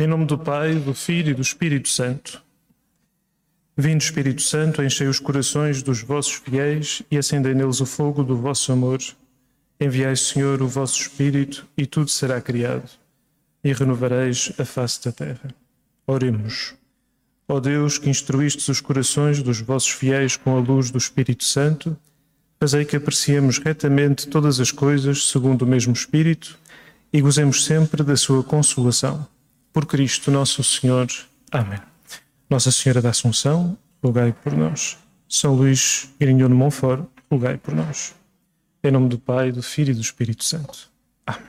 [0.00, 2.40] Em nome do Pai, do Filho e do Espírito Santo.
[3.76, 8.36] Vindo Espírito Santo, enchei os corações dos vossos fiéis e acendei neles o fogo do
[8.36, 9.00] vosso amor.
[9.80, 12.88] Enviai, Senhor, o vosso Espírito e tudo será criado,
[13.64, 15.52] e renovareis a face da terra.
[16.06, 16.76] Oremos.
[17.48, 21.98] Ó Deus, que instruístes os corações dos vossos fiéis com a luz do Espírito Santo,
[22.60, 26.56] fazei que apreciemos retamente todas as coisas segundo o mesmo Espírito
[27.12, 29.26] e gozemos sempre da sua consolação
[29.72, 31.06] por Cristo nosso Senhor.
[31.50, 31.80] Amém.
[32.48, 34.96] Nossa Senhora da Assunção, rogai por nós.
[35.28, 38.14] São Luís Grignon de Montfort, rogai por nós.
[38.82, 40.90] Em nome do Pai, do Filho e do Espírito Santo.
[41.26, 41.42] Amém.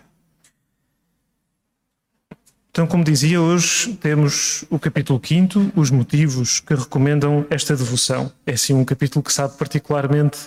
[2.71, 8.31] Então, como dizia, hoje temos o capítulo 5, os motivos que recomendam esta devoção.
[8.45, 10.37] É sim um capítulo que sabe particularmente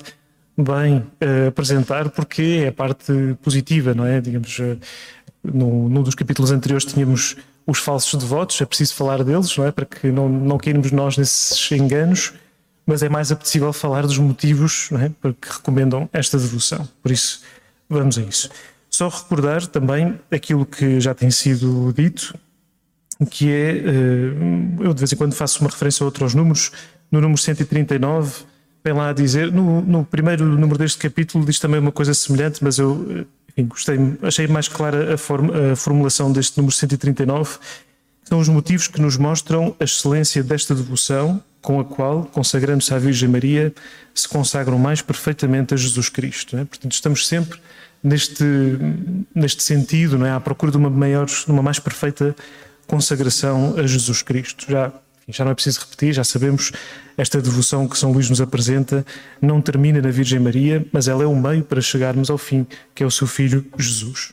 [0.57, 4.21] bem uh, apresentar porque é a parte positiva, não é?
[4.21, 4.79] Digamos, uh,
[5.43, 9.71] num dos capítulos anteriores tínhamos os falsos devotos, é preciso falar deles, não é?
[9.71, 12.33] Para que não, não cairmos nós nesses enganos,
[12.87, 15.09] mas é mais apetecível falar dos motivos não é?
[15.21, 16.87] para que recomendam esta devoção.
[17.03, 17.43] Por isso,
[17.89, 18.51] vamos a isso.
[18.91, 22.35] Só recordar também aquilo que já tem sido dito,
[23.31, 26.73] que é, eh, eu de vez em quando faço uma referência a outros números,
[27.11, 28.45] no número 139,
[28.85, 32.63] vem lá a dizer, no, no primeiro número deste capítulo diz também uma coisa semelhante,
[32.63, 37.59] mas eu enfim, gostei, achei mais clara a, form, a formulação deste número 139,
[38.25, 42.99] são os motivos que nos mostram a excelência desta devoção com a qual, consagrando-se à
[42.99, 43.73] Virgem Maria,
[44.15, 46.57] se consagram mais perfeitamente a Jesus Cristo.
[46.57, 46.65] É?
[46.65, 47.61] Portanto, estamos sempre
[48.03, 48.45] neste,
[49.35, 50.33] neste sentido, não é?
[50.33, 52.35] à procura de uma maior, de uma mais perfeita
[52.87, 54.67] consagração a Jesus Cristo.
[54.69, 54.93] Já
[55.33, 56.73] já não é preciso repetir, já sabemos,
[57.17, 59.05] esta devoção que São Luís nos apresenta
[59.41, 63.03] não termina na Virgem Maria, mas ela é o meio para chegarmos ao fim, que
[63.03, 64.33] é o seu Filho Jesus.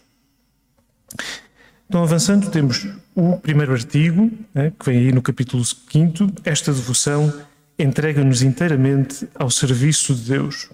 [1.87, 6.31] Então, avançando, temos o primeiro artigo, né, que vem aí no capítulo 5.
[6.45, 7.33] Esta devoção
[7.79, 10.69] entrega-nos inteiramente ao serviço de Deus.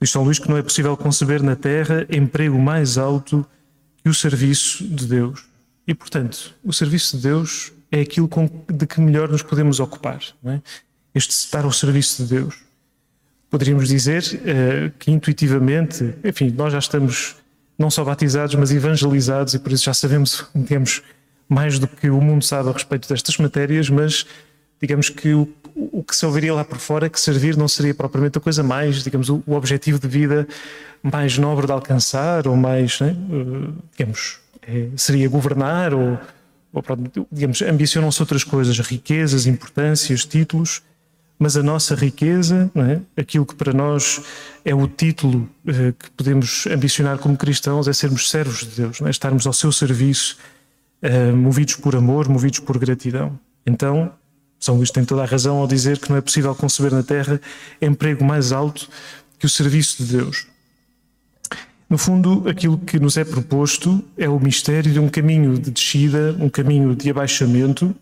[0.00, 3.46] Diz São Luís que não é possível conceber na terra emprego mais alto
[4.02, 5.44] que o serviço de Deus.
[5.86, 10.20] E, portanto, o serviço de Deus é aquilo com, de que melhor nos podemos ocupar.
[10.44, 10.60] É?
[11.14, 12.62] Este estar ao serviço de Deus.
[13.50, 17.36] Poderíamos dizer uh, que intuitivamente, enfim, nós já estamos
[17.76, 21.02] não só batizados, mas evangelizados e por isso já sabemos, digamos,
[21.48, 24.24] mais do que o mundo sabe a respeito destas matérias, mas
[24.80, 27.94] digamos que o, o que se ouviria lá por fora é que servir não seria
[27.94, 30.46] propriamente a coisa mais, digamos, o, o objetivo de vida
[31.02, 36.18] mais nobre de alcançar ou mais, né, uh, digamos, é, seria governar ou
[37.30, 40.82] digamos, ambicionam-se outras coisas, riquezas, importâncias, títulos,
[41.38, 43.20] mas a nossa riqueza, é?
[43.20, 44.20] aquilo que para nós
[44.62, 49.08] é o título eh, que podemos ambicionar como cristãos, é sermos servos de Deus, é?
[49.08, 50.36] estarmos ao seu serviço,
[51.00, 53.40] eh, movidos por amor, movidos por gratidão.
[53.64, 54.12] Então,
[54.58, 57.40] São Luís tem toda a razão ao dizer que não é possível conceber na Terra
[57.80, 58.86] emprego mais alto
[59.38, 60.46] que o serviço de Deus.
[61.90, 66.36] No fundo, aquilo que nos é proposto é o mistério de um caminho de descida,
[66.38, 67.92] um caminho de abaixamento.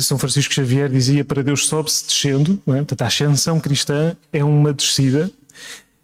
[0.00, 2.76] São Francisco Xavier dizia: para Deus sobe-se descendo, é?
[2.76, 5.28] portanto, a ascensão cristã é uma descida.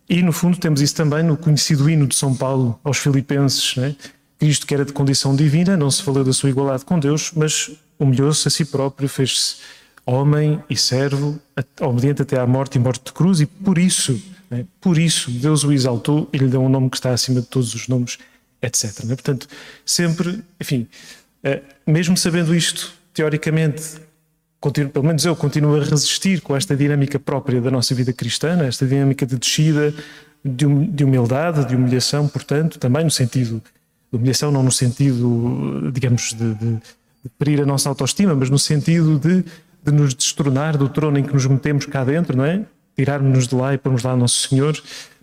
[0.09, 3.79] E, no fundo, temos isso também no conhecido hino de São Paulo aos Filipenses.
[3.79, 3.95] É?
[4.37, 7.71] Cristo, que era de condição divina, não se falou da sua igualdade com Deus, mas
[8.01, 9.57] humilhou-se a si próprio, fez-se
[10.05, 11.39] homem e servo,
[11.81, 14.21] obediente até à morte e morte de cruz, e por isso?
[14.81, 17.75] Por isso, Deus o exaltou e lhe deu um nome que está acima de todos
[17.75, 18.19] os nomes,
[18.63, 18.85] etc.
[19.05, 19.07] É?
[19.09, 19.49] Portanto,
[19.85, 20.87] sempre, enfim,
[21.43, 23.83] eh, mesmo sabendo isto, teoricamente,
[24.61, 28.59] continuo, pelo menos eu continuo a resistir com esta dinâmica própria da nossa vida cristã,
[28.67, 29.93] esta dinâmica de descida,
[30.45, 33.63] de, hum, de humildade, de humilhação, portanto, também no sentido
[34.13, 36.79] de humilhação, não no sentido, digamos, de, de,
[37.55, 39.45] de a nossa autoestima, mas no sentido de,
[39.83, 42.65] de nos destronar do trono em que nos metemos cá dentro, não é?
[42.97, 44.81] Tirarmos-nos de lá e pôrmos lá Nosso Senhor,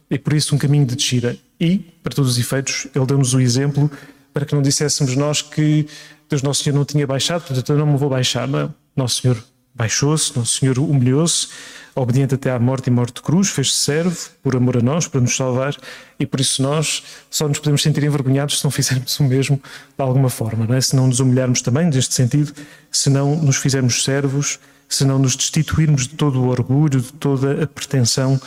[0.09, 1.35] e por isso um caminho de descida.
[1.59, 3.89] E, para todos os efeitos, Ele deu-nos o exemplo
[4.34, 5.88] para que não disséssemos nós que
[6.29, 8.47] Deus Nosso Senhor não tinha baixado, portanto eu não me vou baixar.
[8.47, 8.73] Não.
[8.96, 9.43] Nosso Senhor
[9.73, 11.47] baixou-se, Nosso Senhor humilhou-se,
[11.96, 15.22] obediente até à morte e morte de cruz, fez-se servo por amor a nós, para
[15.22, 15.76] nos salvar,
[16.19, 20.03] e por isso nós só nos podemos sentir envergonhados se não fizermos o mesmo de
[20.03, 20.81] alguma forma, não é?
[20.81, 22.53] se não nos humilharmos também, neste sentido,
[22.91, 24.59] se não nos fizermos servos
[24.95, 28.40] se não nos destituirmos de todo o orgulho, de toda a pretensão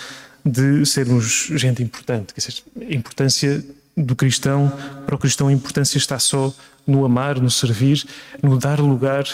[0.44, 2.34] de sermos gente importante.
[2.36, 3.64] a importância
[3.96, 4.72] do cristão,
[5.04, 6.54] para o cristão, a importância está só
[6.86, 8.04] no amar, no servir,
[8.42, 9.26] no dar lugar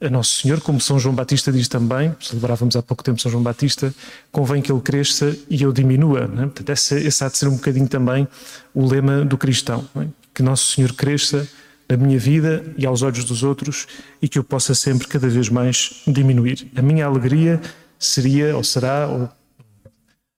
[0.00, 3.42] a Nosso Senhor, como São João Batista diz também, celebrávamos há pouco tempo São João
[3.42, 3.94] Batista,
[4.30, 6.24] convém que ele cresça e eu diminua.
[6.24, 6.26] É?
[6.26, 8.28] Portanto, esse, esse há de ser um bocadinho também
[8.74, 10.06] o lema do cristão, é?
[10.34, 11.48] que Nosso Senhor cresça
[11.88, 13.86] na minha vida e aos olhos dos outros
[14.20, 16.70] e que eu possa sempre cada vez mais diminuir.
[16.74, 17.60] A minha alegria
[17.98, 19.28] seria, ou será, ou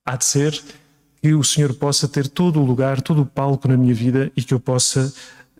[0.05, 0.61] há de ser,
[1.23, 4.43] que o Senhor possa ter todo o lugar, todo o palco na minha vida e
[4.43, 5.13] que eu possa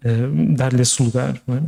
[0.05, 1.41] uh, dar-lhe esse lugar.
[1.49, 1.63] É?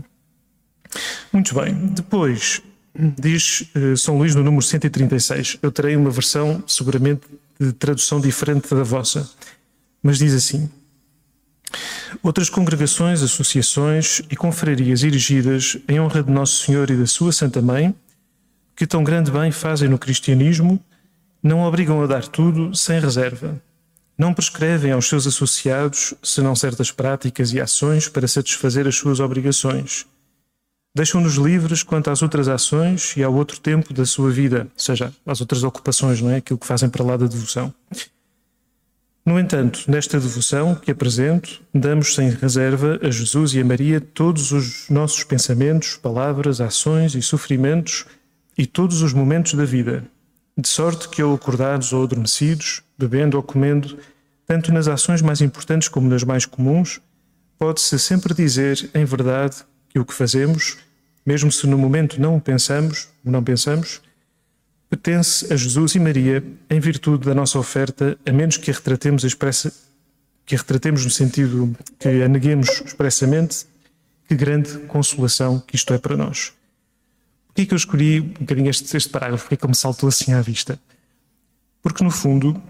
[1.33, 1.75] Muito bem.
[1.75, 2.63] Depois,
[2.95, 7.23] diz uh, São Luís no número 136, eu terei uma versão seguramente
[7.59, 9.29] de tradução diferente da vossa,
[10.03, 10.71] mas diz assim.
[12.23, 17.61] Outras congregações, associações e confrarias erigidas em honra de Nosso Senhor e da Sua Santa
[17.61, 17.95] Mãe,
[18.75, 20.83] que tão grande bem fazem no cristianismo,
[21.43, 23.61] não obrigam a dar tudo sem reserva.
[24.17, 30.07] Não prescrevem aos seus associados senão certas práticas e ações para satisfazer as suas obrigações.
[30.95, 35.13] Deixam-nos livres quanto às outras ações e ao outro tempo da sua vida, ou seja,
[35.25, 36.37] às outras ocupações, não é?
[36.37, 37.73] Aquilo que fazem para lá da devoção.
[39.29, 44.53] No entanto, nesta devoção que apresento, damos sem reserva a Jesus e a Maria todos
[44.53, 48.07] os nossos pensamentos, palavras, ações e sofrimentos
[48.57, 50.03] e todos os momentos da vida,
[50.57, 53.99] de sorte que, ou acordados ou adormecidos, bebendo ou comendo,
[54.47, 56.99] tanto nas ações mais importantes como nas mais comuns,
[57.59, 59.57] pode-se sempre dizer, em verdade,
[59.91, 60.79] que o que fazemos,
[61.27, 64.01] mesmo se no momento não pensamos, não pensamos,
[64.89, 69.25] pertence a Jesus e Maria em virtude da nossa oferta, a menos que a retratemos
[69.25, 69.73] expressa,
[70.47, 73.67] que a retratemos no sentido que a neguemos expressamente,
[74.27, 76.53] que grande consolação que isto é para nós.
[77.49, 79.45] Porquê é que eu escolhi um bocadinho este, este parágrafo?
[79.45, 80.79] Porquê é que me saltou assim à vista?
[81.83, 82.61] Porque, no fundo,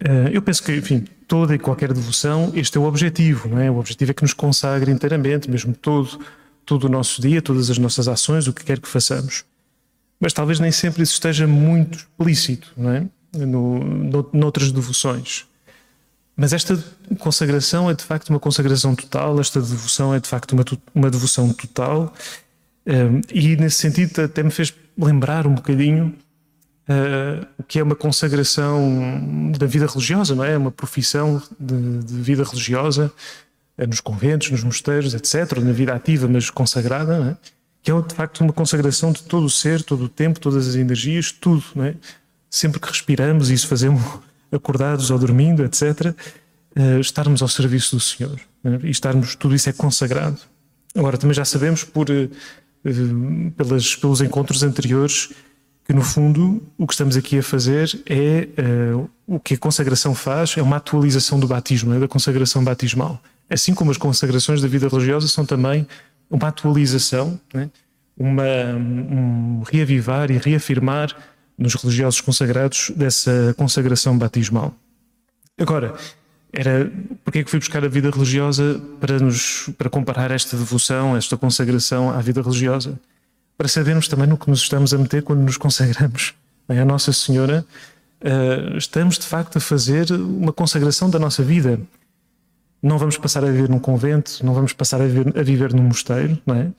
[0.00, 3.70] eh, eu penso que, enfim, toda e qualquer devoção, este é o objetivo, não é?
[3.70, 6.20] O objetivo é que nos consagre inteiramente, mesmo todo,
[6.64, 9.44] todo o nosso dia, todas as nossas ações, o que quer que façamos
[10.22, 13.04] mas talvez nem sempre isso esteja muito explícito, não é?
[13.36, 15.46] No, no, noutras devoções.
[16.36, 16.78] Mas esta
[17.18, 20.64] consagração é de facto uma consagração total, esta devoção é de facto uma,
[20.94, 22.14] uma devoção total,
[22.86, 26.14] um, e nesse sentido até me fez lembrar um bocadinho
[26.88, 30.56] uh, o que é uma consagração da vida religiosa, não é?
[30.56, 33.12] Uma profissão de, de vida religiosa,
[33.76, 37.36] uh, nos conventos, nos mosteiros, etc., na vida ativa, mas consagrada, não é?
[37.82, 40.76] Que é de facto uma consagração de todo o ser, todo o tempo, todas as
[40.76, 41.96] energias, tudo, não é?
[42.48, 44.00] Sempre que respiramos, e isso fazemos
[44.52, 46.14] acordados ou dormindo, etc.,
[46.74, 48.86] eh, estarmos ao serviço do Senhor é?
[48.86, 50.38] e estarmos, tudo isso é consagrado.
[50.94, 55.30] Agora, também já sabemos por, uh, pelas, pelos encontros anteriores
[55.84, 58.48] que, no fundo, o que estamos aqui a fazer é
[59.26, 61.98] o que a consagração faz, é uma atualização do batismo, é?
[61.98, 63.20] da consagração batismal.
[63.50, 65.86] Assim como as consagrações da vida religiosa são também
[66.32, 67.70] uma atualização, né?
[68.16, 71.14] uma, um reavivar e reafirmar
[71.58, 74.74] nos religiosos consagrados dessa consagração batismal.
[75.58, 75.94] Agora,
[76.52, 76.90] era
[77.24, 81.36] porque é que fui buscar a vida religiosa para nos para comparar esta devoção, esta
[81.36, 82.98] consagração à vida religiosa,
[83.56, 86.34] para sabermos também no que nos estamos a meter quando nos consagramos
[86.68, 86.84] a é?
[86.84, 87.64] Nossa Senhora.
[88.20, 91.80] Uh, estamos de facto a fazer uma consagração da nossa vida
[92.82, 95.84] não vamos passar a viver num convento, não vamos passar a viver, a viver num
[95.84, 96.70] mosteiro, não é?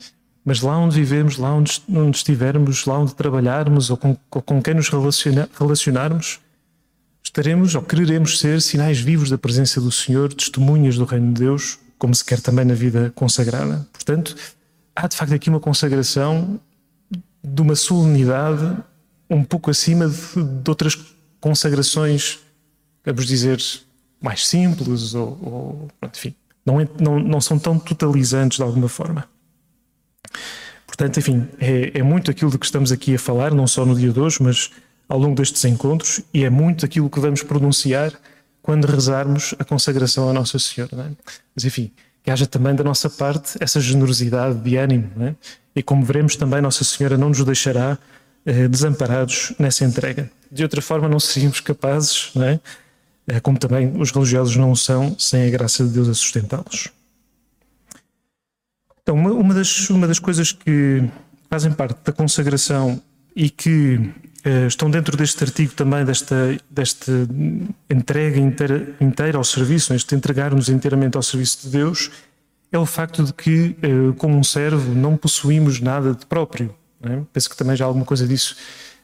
[0.44, 4.74] Mas lá onde vivemos, lá onde, onde estivermos, lá onde trabalharmos ou com, com quem
[4.74, 6.42] nos relaciona, relacionarmos,
[7.24, 11.80] estaremos ou quereremos ser sinais vivos da presença do Senhor, testemunhas do Reino de Deus,
[11.98, 13.88] como se quer também na vida consagrada.
[13.94, 14.36] Portanto,
[14.94, 16.60] há de facto aqui uma consagração
[17.42, 18.78] de uma solenidade
[19.30, 20.98] um pouco acima de, de outras
[21.40, 22.40] consagrações,
[23.06, 23.60] vamos dizer,
[24.24, 26.34] mais simples ou, ou enfim,
[26.66, 29.28] não, é, não, não são tão totalizantes de alguma forma.
[30.88, 33.96] Portanto, enfim, é, é, muito aquilo de que estamos aqui a falar, não só no
[33.96, 34.72] dia de hoje, mas
[35.10, 38.14] ao longo destes encontros, e é muito aquilo que vamos pronunciar
[38.62, 40.96] quando rezarmos a consagração à Nossa Senhora.
[40.96, 41.12] É?
[41.54, 41.92] Mas, enfim,
[42.24, 45.36] que haja também da nossa parte essa generosidade de ânimo, é?
[45.76, 47.98] e como veremos também, Nossa Senhora não nos deixará
[48.46, 50.32] eh, desamparados nessa entrega.
[50.50, 52.60] De outra forma, não seríamos capazes, não é?
[53.28, 56.90] É como também os religiosos não são sem a graça de Deus a sustentá-los.
[59.02, 61.04] Então, uma, uma, das, uma das coisas que
[61.50, 63.02] fazem parte da consagração
[63.36, 67.12] e que uh, estão dentro deste artigo também, desta, desta
[67.90, 72.12] entrega inteira, inteira ao serviço, este entregar-nos inteiramente ao serviço de Deus,
[72.72, 76.74] é o facto de que, uh, como um servo, não possuímos nada de próprio.
[77.04, 77.22] É?
[77.34, 78.56] Penso que também já alguma coisa disso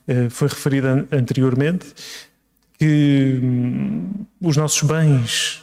[0.07, 1.87] uh, foi referida anteriormente
[2.79, 5.61] que hum, os nossos bens,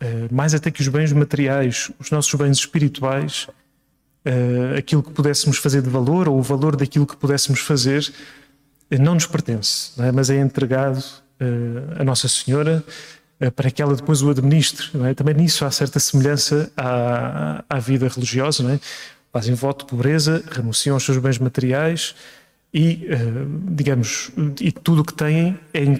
[0.00, 3.46] eh, mais até que os bens materiais, os nossos bens espirituais,
[4.24, 8.12] eh, aquilo que pudéssemos fazer de valor ou o valor daquilo que pudéssemos fazer,
[8.90, 10.12] eh, não nos pertence, não é?
[10.12, 11.02] mas é entregado
[11.96, 12.82] a Nossa Senhora
[13.54, 14.90] para que ela depois o administre.
[15.08, 15.14] É?
[15.14, 18.68] Também nisso há certa semelhança à, à vida religiosa.
[18.72, 18.80] É?
[19.32, 22.16] Fazem voto de pobreza, renunciam aos seus bens materiais
[22.72, 25.98] e, uh, digamos, e tudo o que têm é em.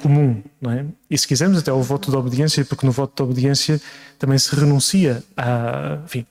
[0.61, 0.85] Não é?
[1.11, 3.81] E se quisermos, até o voto de obediência, porque no voto de obediência
[4.19, 5.99] também se renuncia a.
[6.05, 6.27] Enfim,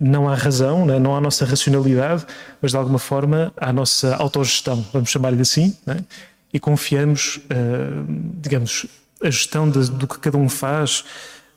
[0.00, 0.98] não há razão, né?
[0.98, 2.24] não há nossa racionalidade,
[2.62, 5.98] mas de alguma forma à nossa autogestão, vamos chamar-lhe assim, né?
[6.52, 8.06] e confiamos, uh,
[8.40, 8.86] digamos,
[9.22, 11.04] a gestão de, do que cada um faz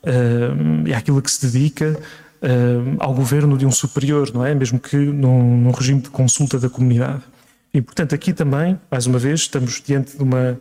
[0.04, 1.98] uh, e àquilo que se dedica
[2.42, 4.54] uh, ao governo de um superior, não é?
[4.54, 7.24] Mesmo que num, num, regime de consulta da comunidade.
[7.74, 10.60] E, portanto, aqui também, mais uma vez, estamos diante de, uma,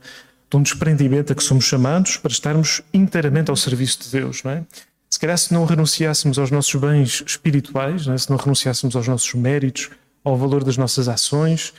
[0.51, 4.53] de um desprendimento a que somos chamados para estarmos inteiramente ao serviço de Deus, não
[4.53, 4.65] é?
[5.11, 8.17] Se calhar, se não renunciássemos aos nossos bens espirituais, né?
[8.17, 9.91] se não renunciássemos aos nossos méritos,
[10.25, 11.75] ao valor das nossas ações,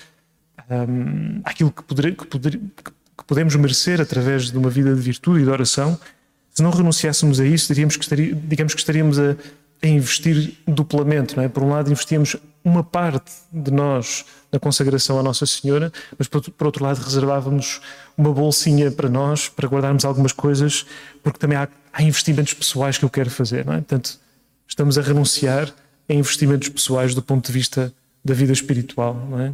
[0.69, 5.41] um, àquilo que, poder, que, poder, que, podemos merecer através de uma vida de virtude
[5.41, 5.99] e de oração,
[6.51, 9.35] se não renunciássemos a isso, diríamos que estaria, digamos que estaríamos a,
[9.81, 11.35] a investir duplamente.
[11.35, 11.49] Não é?
[11.49, 16.43] Por um lado, investíamos uma parte de nós na consagração à Nossa Senhora, mas por,
[16.61, 17.81] outro lado, reservávamos
[18.15, 20.85] uma bolsinha para nós, para guardarmos algumas coisas,
[21.23, 23.77] porque também há há investimentos pessoais que eu quero fazer, não é?
[23.77, 24.19] Portanto,
[24.67, 25.71] estamos a renunciar
[26.09, 27.93] a investimentos pessoais do ponto de vista
[28.25, 29.53] da vida espiritual, não é?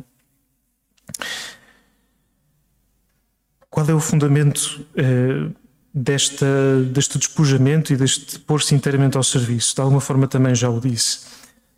[3.69, 5.49] Qual é o fundamento eh,
[5.93, 9.75] desta, deste despojamento e deste pôr-se inteiramente ao serviço?
[9.75, 11.28] De alguma forma também já o disse.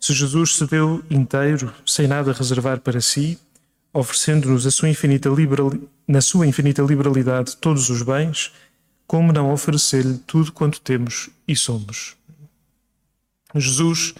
[0.02, 3.38] Se Jesus se deu inteiro, sem nada reservar para si,
[3.92, 4.70] oferecendo-nos na
[6.20, 8.52] sua infinita liberalidade todos os bens,
[9.06, 12.16] como não oferecer-lhe tudo quanto temos e somos?
[13.54, 14.12] Jesus,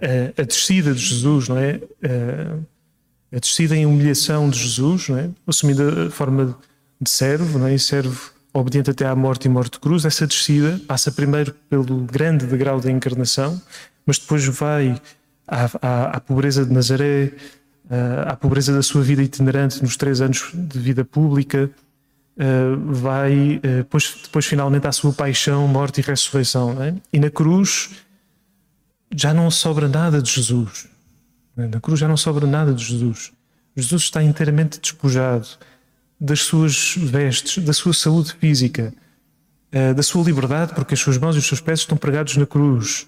[0.00, 1.78] a, descida de Jesus, não é?
[2.02, 5.28] A, a descida em humilhação de Jesus, não é?
[5.46, 6.58] Assumindo a forma
[6.98, 7.74] de servo, não é?
[7.74, 10.06] E servo obediente até à morte e morte de cruz.
[10.06, 13.60] Essa descida passa primeiro pelo grande degrau da encarnação,
[14.06, 14.98] mas depois vai
[15.48, 17.32] à, à, à pobreza de Nazaré,
[18.26, 21.70] à pobreza da sua vida itinerante nos três anos de vida pública,
[22.38, 26.80] uh, vai uh, depois, depois finalmente à sua paixão, morte e ressurreição.
[26.82, 26.94] É?
[27.12, 27.90] E na cruz
[29.14, 30.88] já não sobra nada de Jesus.
[31.56, 31.66] É?
[31.66, 33.32] Na cruz já não sobra nada de Jesus.
[33.76, 35.48] Jesus está inteiramente despojado
[36.20, 38.92] das suas vestes, da sua saúde física,
[39.72, 42.46] uh, da sua liberdade, porque as suas mãos e os seus pés estão pregados na
[42.46, 43.06] cruz,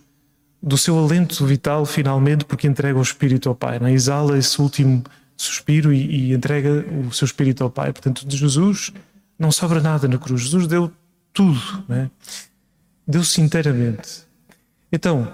[0.63, 3.93] do seu alento vital, finalmente, porque entrega o Espírito ao Pai, é?
[3.93, 5.03] exala esse último
[5.37, 7.93] suspiro e, e, entrega o seu Espírito ao Pai.
[7.93, 8.93] Portanto, de Jesus
[9.39, 10.43] não sobra nada na cruz.
[10.43, 10.93] Jesus deu
[11.33, 12.11] tudo, né?
[13.07, 14.25] deu-se inteiramente.
[14.93, 15.33] Então,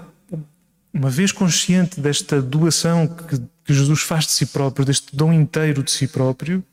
[0.93, 5.83] uma vez consciente desta doação que, que, Jesus faz de si próprio, deste dom inteiro
[5.83, 6.63] de si próprio,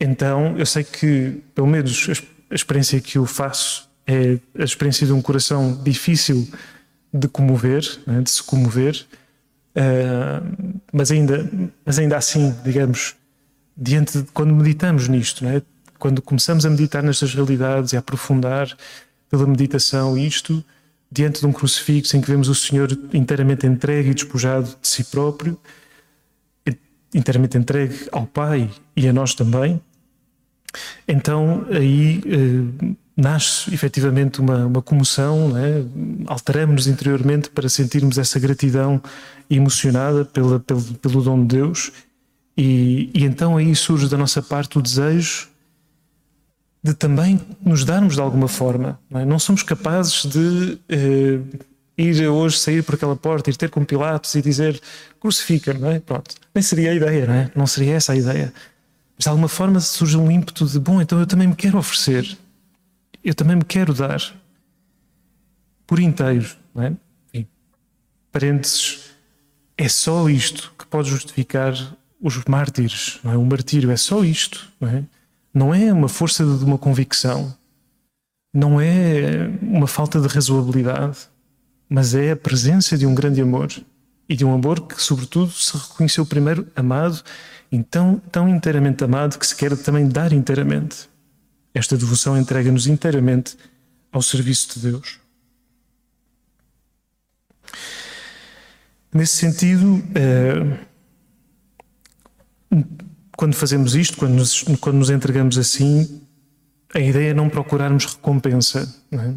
[0.00, 2.08] então eu sei que, pelo menos,
[2.50, 6.48] a experiência que eu faço é a experiência de um coração difícil
[7.12, 8.20] de comover, né?
[8.20, 9.06] de se comover,
[9.76, 11.48] uh, mas, ainda,
[11.84, 13.16] mas ainda assim, digamos,
[13.76, 15.62] diante de quando meditamos nisto, né?
[15.98, 18.76] quando começamos a meditar nestas realidades e a aprofundar
[19.30, 20.64] pela meditação isto,
[21.10, 25.04] diante de um crucifixo em que vemos o Senhor inteiramente entregue e despojado de si
[25.04, 25.58] próprio,
[27.14, 29.80] inteiramente entregue ao Pai e a nós também,
[31.06, 35.84] então aí eh, nasce efetivamente uma, uma comoção, né?
[36.28, 39.02] alteramos-nos interiormente para sentirmos essa gratidão
[39.50, 41.90] emocionada pela, pelo, pelo dom de Deus,
[42.56, 45.48] e, e então aí surge da nossa parte o desejo
[46.82, 49.00] de também nos darmos de alguma forma.
[49.10, 49.24] Não, é?
[49.24, 51.40] não somos capazes de eh,
[51.96, 54.80] ir hoje sair por aquela porta, ir ter com Pilatos e dizer
[55.20, 55.98] crucifica, não é?
[55.98, 56.36] Pronto.
[56.54, 57.50] Nem seria a ideia, não é?
[57.54, 58.52] Não seria essa a ideia.
[59.16, 62.38] Mas de alguma forma surge um ímpeto de bom, então eu também me quero oferecer.
[63.22, 64.20] Eu também me quero dar
[65.86, 66.96] por inteiro, não é?
[68.30, 69.10] Parênteses,
[69.76, 71.72] é só isto que pode justificar
[72.20, 73.36] os mártires, não é?
[73.36, 75.04] O martírio é só isto, não é?
[75.52, 77.54] não é uma força de uma convicção,
[78.54, 81.18] não é uma falta de razoabilidade,
[81.88, 83.68] mas é a presença de um grande amor
[84.28, 87.22] e de um amor que, sobretudo, se reconheceu primeiro amado,
[87.72, 91.07] então tão inteiramente amado que se quer também dar inteiramente.
[91.78, 93.56] Esta devoção entrega-nos inteiramente
[94.10, 95.20] ao serviço de Deus.
[99.14, 100.76] Nesse sentido, eh,
[103.36, 106.20] quando fazemos isto, quando nos, entregamos assim,
[106.92, 108.92] a ideia é não procurarmos recompensa.
[109.12, 109.34] É?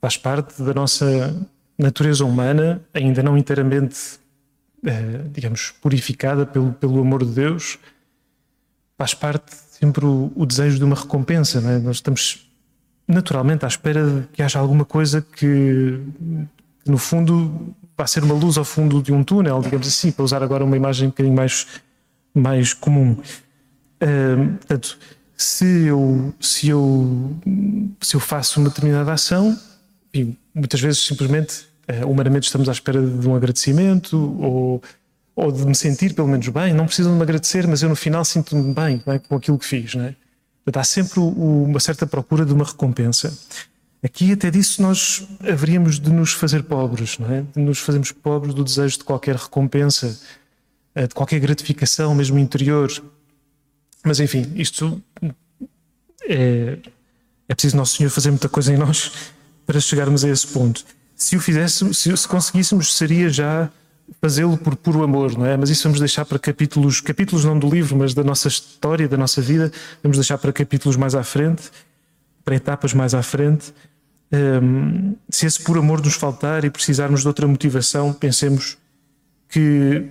[0.00, 1.32] Faz parte da nossa
[1.78, 4.18] natureza humana, ainda não inteiramente,
[4.84, 7.78] eh, digamos, purificada pelo, pelo amor de Deus.
[8.98, 11.58] Faz parte sempre o, o desejo de uma recompensa.
[11.58, 11.78] É?
[11.80, 12.48] Nós estamos
[13.06, 15.98] naturalmente à espera de que haja alguma coisa que,
[16.86, 20.40] no fundo, vai ser uma luz ao fundo de um túnel, digamos assim, para usar
[20.40, 21.66] agora uma imagem um bocadinho mais,
[22.32, 23.16] mais comum.
[24.00, 24.98] Uh, portanto,
[25.36, 27.36] se eu, se, eu,
[28.00, 29.58] se eu faço uma determinada ação,
[30.54, 34.82] muitas vezes simplesmente, uh, humanamente, estamos à espera de um agradecimento ou,
[35.34, 36.72] ou de me sentir pelo menos bem.
[36.72, 39.94] Não precisam de me agradecer, mas eu no final sinto-me bem, com aquilo que fiz.
[39.94, 40.14] Não é?
[40.64, 43.36] Portanto, há sempre uma certa procura de uma recompensa.
[44.02, 47.44] Aqui, até disso, nós haveríamos de nos fazer pobres, não é?
[47.54, 50.18] De nos fazermos pobres do desejo de qualquer recompensa,
[50.94, 52.90] eh, de qualquer gratificação, mesmo interior.
[54.04, 55.00] Mas, enfim, isto
[56.28, 56.78] é,
[57.48, 59.12] é preciso Nosso Senhor fazer muita coisa em nós
[59.64, 60.84] para chegarmos a esse ponto.
[61.14, 63.70] Se o fizéssemos, se conseguíssemos, seria já
[64.20, 65.56] fazê-lo por puro amor, não é?
[65.56, 69.16] Mas isso vamos deixar para capítulos, capítulos não do livro, mas da nossa história, da
[69.16, 71.70] nossa vida, vamos deixar para capítulos mais à frente,
[72.44, 73.72] para etapas mais à frente.
[74.32, 78.78] Um, se esse puro amor nos faltar e precisarmos de outra motivação, pensemos
[79.48, 80.06] que,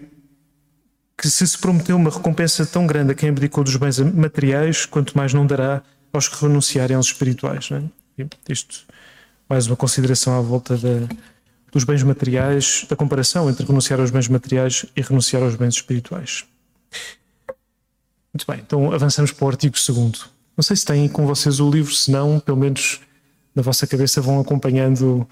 [1.17, 5.17] que se se prometeu uma recompensa tão grande a quem abdicou dos bens materiais, quanto
[5.17, 5.81] mais não dará
[6.13, 7.70] aos que renunciarem aos espirituais.
[7.70, 7.77] Não
[8.20, 8.25] é?
[8.48, 8.86] Isto,
[9.50, 11.08] mais uma consideração à volta da
[11.72, 16.44] dos bens materiais, da comparação entre renunciar aos bens materiais e renunciar aos bens espirituais.
[18.34, 20.25] Muito bem, então avançamos para o artigo 2.
[20.56, 23.00] Não sei se têm com vocês o livro, se não, pelo menos
[23.56, 25.28] na vossa cabeça vão acompanhando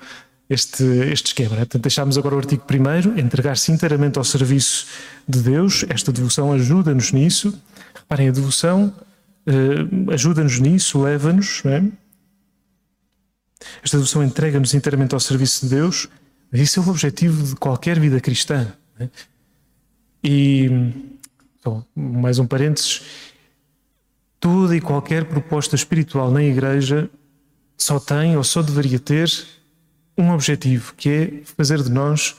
[0.50, 1.52] este, este esquema.
[1.52, 1.60] Né?
[1.60, 4.88] Portanto, deixámos agora o artigo 1, entregar-se inteiramente ao serviço
[5.28, 5.86] de Deus.
[5.88, 7.54] Esta devoção ajuda-nos nisso.
[7.94, 8.94] Reparem, a devoção
[9.46, 11.62] uh, ajuda-nos nisso, leva-nos.
[11.66, 11.84] É?
[13.84, 16.08] Esta devoção entrega-nos inteiramente ao serviço de Deus
[16.52, 18.74] isso é o objetivo de qualquer vida cristã.
[18.98, 19.10] Né?
[20.24, 20.70] E,
[21.60, 23.02] então, mais um parênteses,
[24.40, 27.10] toda e qualquer proposta espiritual na Igreja
[27.78, 29.30] só tem ou só deveria ter
[30.18, 32.36] um objetivo, que é fazer de nós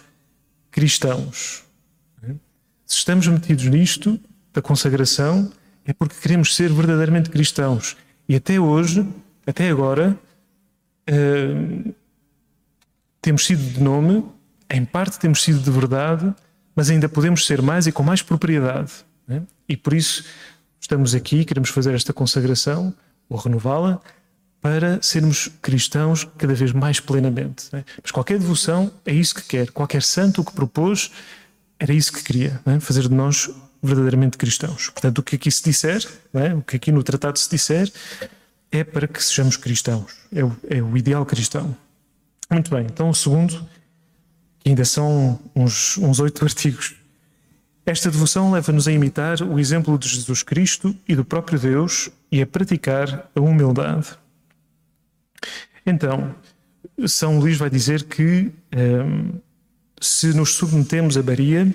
[0.70, 1.64] cristãos.
[2.22, 2.36] Né?
[2.84, 4.20] Se estamos metidos nisto,
[4.52, 5.50] da consagração,
[5.84, 7.96] é porque queremos ser verdadeiramente cristãos.
[8.28, 9.06] E até hoje,
[9.46, 10.18] até agora,
[11.08, 11.94] uh,
[13.20, 14.24] temos sido de nome,
[14.68, 16.34] em parte temos sido de verdade,
[16.74, 18.92] mas ainda podemos ser mais e com mais propriedade.
[19.26, 19.42] Né?
[19.68, 20.24] E por isso
[20.80, 22.94] estamos aqui, queremos fazer esta consagração,
[23.28, 24.00] ou renová-la,
[24.60, 27.64] para sermos cristãos cada vez mais plenamente.
[27.72, 27.84] Né?
[28.02, 31.10] Mas qualquer devoção é isso que quer, qualquer santo que propôs
[31.78, 32.78] era isso que queria, né?
[32.78, 33.50] fazer de nós
[33.82, 34.90] verdadeiramente cristãos.
[34.90, 36.54] Portanto, o que aqui se disser, né?
[36.54, 37.90] o que aqui no tratado se disser,
[38.70, 41.74] é para que sejamos cristãos, é o, é o ideal cristão.
[42.50, 43.64] Muito bem, então o segundo,
[44.58, 46.96] que ainda são uns, uns oito artigos.
[47.86, 52.42] Esta devoção leva-nos a imitar o exemplo de Jesus Cristo e do próprio Deus e
[52.42, 54.08] a praticar a humildade.
[55.84, 56.34] Então,
[57.06, 59.38] São Luís vai dizer que um,
[60.00, 61.74] se nos submetemos a Maria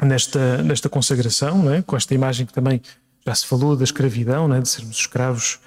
[0.00, 1.82] nesta, nesta consagração, é?
[1.82, 2.80] com esta imagem que também
[3.26, 4.60] já se falou da escravidão, é?
[4.60, 5.58] de sermos escravos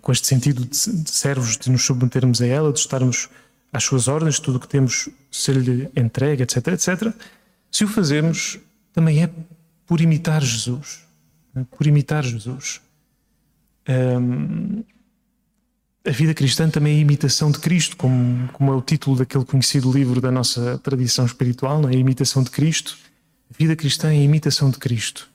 [0.00, 0.76] com este sentido de,
[1.10, 3.28] servos, de nos submetermos a ela, de estarmos
[3.72, 7.12] às suas ordens, tudo o que temos ser-lhe entregue, etc, etc.
[7.70, 8.58] Se o fazemos,
[8.92, 9.30] também é
[9.86, 11.00] por imitar Jesus.
[11.56, 11.64] É?
[11.64, 12.80] Por imitar Jesus.
[13.88, 14.84] Um,
[16.06, 19.90] a vida cristã também é imitação de Cristo, como, como é o título daquele conhecido
[19.90, 21.92] livro da nossa tradição espiritual, é?
[21.92, 22.96] A imitação de Cristo.
[23.50, 25.28] A vida cristã é a imitação de Cristo.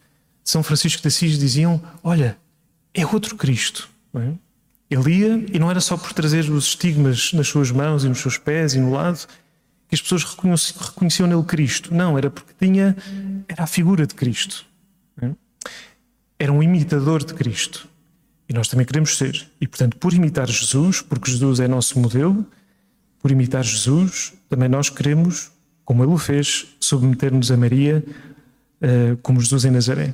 [0.43, 2.37] São Francisco de Assis diziam: Olha,
[2.93, 3.89] é outro Cristo.
[4.15, 4.33] É?
[4.89, 8.19] Ele ia, e não era só por trazer os estigmas nas suas mãos e nos
[8.19, 9.27] seus pés e no lado,
[9.87, 11.93] que as pessoas reconheciam, reconheciam nele Cristo.
[11.93, 12.95] Não, era porque tinha,
[13.47, 14.65] era a figura de Cristo.
[15.21, 15.31] É?
[16.39, 17.87] Era um imitador de Cristo.
[18.47, 19.47] E nós também queremos ser.
[19.61, 22.45] E, portanto, por imitar Jesus, porque Jesus é nosso modelo,
[23.19, 25.51] por imitar Jesus, também nós queremos,
[25.85, 28.03] como ele o fez, submeter-nos a Maria,
[28.81, 30.13] uh, como Jesus em Nazaré.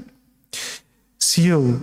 [1.17, 1.79] Se ele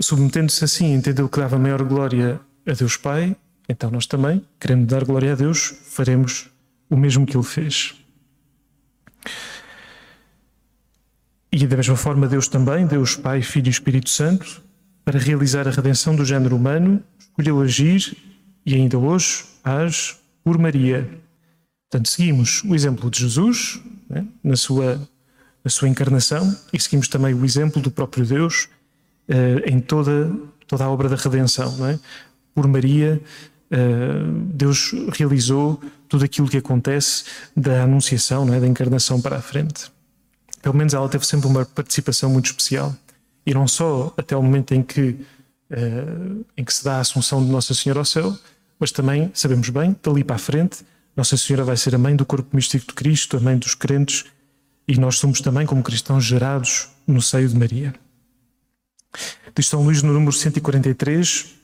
[0.00, 3.36] submetendo-se assim, entendeu que dava maior glória a Deus Pai,
[3.68, 6.48] então nós também, querendo dar glória a Deus, faremos
[6.88, 7.94] o mesmo que Ele fez.
[11.50, 14.62] E da mesma forma, Deus também, Deus Pai, Filho e Espírito Santo,
[15.04, 18.16] para realizar a redenção do género humano, escolheu agir
[18.64, 21.08] e ainda hoje age por Maria.
[21.88, 25.00] Portanto, seguimos o exemplo de Jesus né, na, sua,
[25.64, 28.68] na sua encarnação e seguimos também o exemplo do próprio Deus
[29.66, 30.30] em toda,
[30.66, 31.74] toda a obra da redenção.
[31.86, 31.98] É?
[32.54, 33.20] Por Maria,
[33.70, 37.24] uh, Deus realizou tudo aquilo que acontece
[37.56, 38.60] da anunciação, é?
[38.60, 39.90] da encarnação para a frente.
[40.62, 42.94] Pelo menos ela teve sempre uma participação muito especial.
[43.44, 45.16] E não só até o momento em que
[45.70, 48.36] uh, em que se dá a assunção de Nossa Senhora ao céu,
[48.78, 50.84] mas também sabemos bem, dali para a frente,
[51.16, 54.24] Nossa Senhora vai ser a mãe do corpo místico de Cristo, a mãe dos crentes,
[54.86, 57.94] e nós somos também, como cristãos, gerados no seio de Maria.
[59.54, 61.54] Diz São Luís no número 143.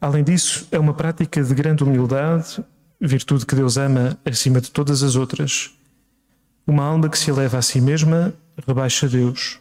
[0.00, 2.62] Além disso, é uma prática de grande humildade,
[3.00, 5.70] virtude que Deus ama acima de todas as outras.
[6.66, 8.34] Uma alma que se eleva a si mesma
[8.66, 9.58] rebaixa Deus.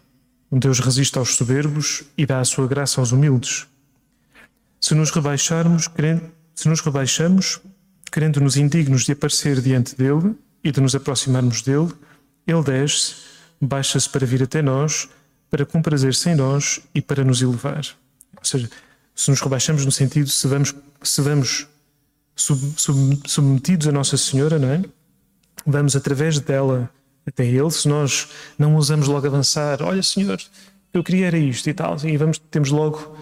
[0.52, 3.68] Um Deus resiste aos soberbos e dá a sua graça aos humildes.
[4.80, 5.90] Se nos rebaixarmos,
[6.56, 7.60] se nos rebaixamos,
[8.12, 11.92] querendo-nos indignos de aparecer diante dele e de nos aproximarmos dele,
[12.46, 13.16] ele desce,
[13.62, 15.10] baixa-se para vir até nós,
[15.50, 17.86] para comprazer-se nós e para nos elevar.
[18.38, 18.70] Ou seja,
[19.16, 21.68] se nos rebaixamos no sentido se vamos, se vamos
[22.36, 24.82] sub, sub, submetidos a Nossa Senhora, não é?
[25.66, 26.90] Vamos através dela
[27.26, 27.72] até Ele.
[27.72, 30.40] Se nós não ousamos logo avançar, olha Senhor,
[30.94, 33.18] eu queria era isto e tal, e vamos, temos logo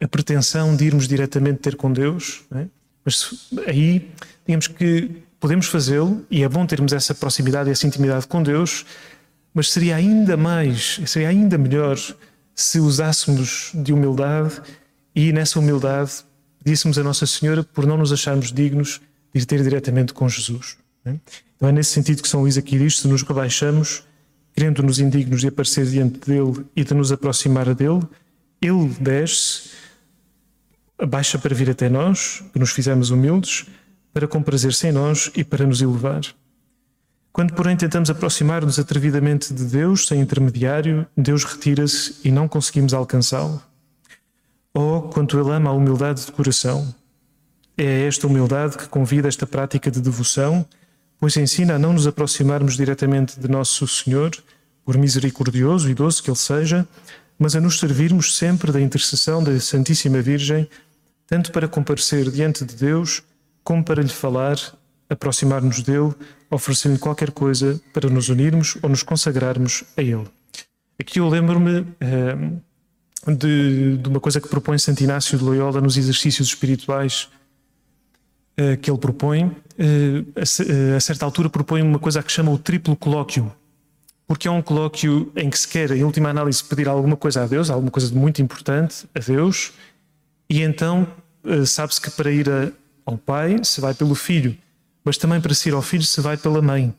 [0.00, 2.66] a pretensão de irmos diretamente ter com Deus, é?
[3.04, 4.10] mas aí
[4.46, 8.84] digamos que podemos fazê-lo e é bom termos essa proximidade e essa intimidade com Deus,
[9.54, 11.96] mas seria ainda mais, seria ainda melhor
[12.54, 14.60] se usássemos de humildade
[15.14, 16.12] e nessa humildade
[16.62, 19.00] pedíssemos a Nossa Senhora por não nos acharmos dignos
[19.32, 20.76] de ir ter diretamente com Jesus.
[21.04, 21.14] É?
[21.56, 24.02] Então é nesse sentido que São Luís aqui diz: se nos rebaixamos,
[24.54, 28.02] querendo-nos indignos de aparecer diante dele e de nos aproximar dele,
[28.60, 29.70] ele desce,
[30.98, 33.66] abaixa para vir até nós, que nos fizemos humildes,
[34.12, 36.22] para comprazer-se nós e para nos elevar.
[37.34, 43.60] Quando, porém, tentamos aproximar-nos atrevidamente de Deus, sem intermediário, Deus retira-se e não conseguimos alcançá-lo.
[44.72, 46.94] Oh, quanto Ele ama a humildade de coração!
[47.76, 50.64] É esta humildade que convida esta prática de devoção,
[51.18, 54.30] pois ensina a não nos aproximarmos diretamente de Nosso Senhor,
[54.84, 56.86] por misericordioso e doce que Ele seja,
[57.36, 60.68] mas a nos servirmos sempre da intercessão da Santíssima Virgem,
[61.26, 63.24] tanto para comparecer diante de Deus,
[63.64, 64.56] como para lhe falar,
[65.08, 66.14] aproximar-nos dele
[66.50, 70.26] oferecer-lhe qualquer coisa para nos unirmos ou nos consagrarmos a Ele.
[70.98, 75.96] Aqui eu lembro-me uh, de, de, uma coisa que propõe Santo Inácio de Loyola nos
[75.96, 77.28] exercícios espirituais
[78.58, 79.46] uh, que ele propõe.
[79.46, 83.52] Uh, a, a, certa altura propõe uma coisa que chama o triplo colóquio,
[84.26, 87.46] porque é um colóquio em que se quer, em última análise, pedir alguma coisa a
[87.46, 89.72] Deus, alguma coisa de muito importante a Deus,
[90.48, 91.06] e então
[91.66, 92.70] sabe-se que para ir a,
[93.04, 94.56] ao Pai se vai pelo Filho
[95.04, 96.94] mas também para se ir ao filho se vai pela mãe.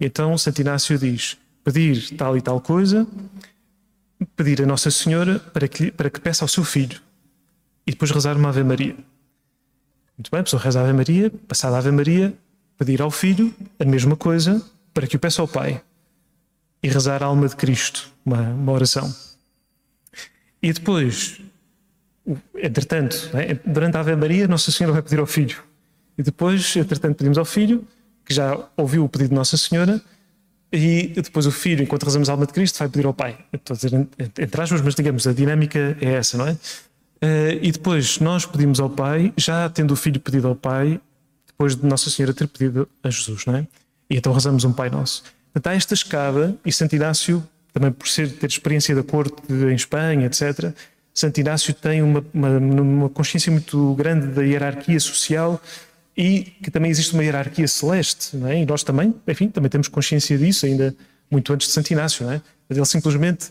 [0.00, 3.06] Então Santo Inácio diz: pedir tal e tal coisa,
[4.36, 7.00] pedir a Nossa Senhora para que, para que peça ao seu filho
[7.86, 8.96] e depois rezar uma Ave Maria.
[10.16, 12.34] Muito bem, a pessoa reza a Ave Maria, passada a Ave Maria,
[12.78, 14.62] pedir ao filho a mesma coisa
[14.92, 15.82] para que o peça ao Pai
[16.82, 19.14] e rezar a alma de Cristo, uma, uma oração.
[20.62, 21.40] E depois,
[22.54, 23.54] entretanto, é?
[23.66, 25.62] durante a Ave Maria, Nossa Senhora vai pedir ao filho
[26.16, 27.86] e depois, entretanto, pedimos ao filho,
[28.24, 30.00] que já ouviu o pedido de Nossa Senhora,
[30.72, 33.38] e depois o filho, enquanto rezamos a alma de Cristo, vai pedir ao pai.
[33.52, 36.52] Estou a dizer entre aspas, mas digamos, a dinâmica é essa, não é?
[36.52, 41.00] Uh, e depois nós pedimos ao pai, já tendo o filho pedido ao pai,
[41.46, 43.66] depois de Nossa Senhora ter pedido a Jesus, não é?
[44.10, 45.22] E então rezamos um Pai Nosso.
[45.52, 49.74] Portanto, há esta escada, e Santo Inácio, também por ser, ter experiência da corte em
[49.74, 50.74] Espanha, etc.,
[51.14, 55.62] Santo Inácio tem uma, uma, uma consciência muito grande da hierarquia social
[56.16, 58.62] e que também existe uma hierarquia celeste, é?
[58.62, 60.94] E nós também, enfim, também temos consciência disso, ainda
[61.30, 62.40] muito antes de Santo Inácio, é?
[62.70, 63.48] Ele simplesmente,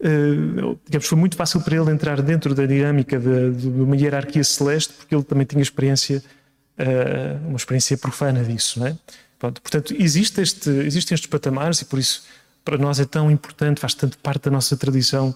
[0.00, 4.42] uh, digamos, foi muito fácil para ele entrar dentro da dinâmica de, de uma hierarquia
[4.42, 6.22] celeste, porque ele também tinha experiência,
[6.78, 8.96] uh, uma experiência profana disso, é?
[9.38, 12.24] Pronto, portanto, existe este, existem estes patamares e por isso
[12.64, 15.34] para nós é tão importante, faz tanto parte da nossa tradição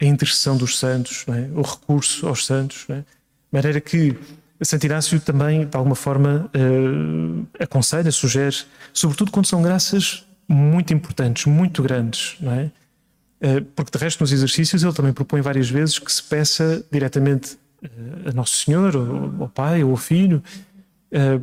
[0.00, 1.50] a intercessão dos santos, é?
[1.54, 3.00] o recurso aos santos, é?
[3.00, 3.04] de
[3.52, 4.16] maneira que
[4.62, 8.56] Santo Inácio também, de alguma forma, uh, aconselha, sugere,
[8.92, 12.70] sobretudo quando são graças muito importantes, muito grandes, não é?
[13.40, 17.58] Uh, porque de resto nos exercícios ele também propõe várias vezes que se peça diretamente
[17.82, 18.96] uh, a Nosso Senhor,
[19.40, 20.42] ao Pai, ou ao Filho.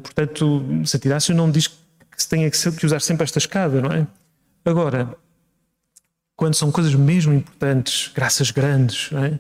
[0.02, 1.76] portanto, Santo Inácio não diz que
[2.18, 4.08] se tenha que usar sempre esta escada, não é?
[4.66, 5.16] Agora,
[6.36, 9.38] quando são coisas mesmo importantes, graças grandes, é?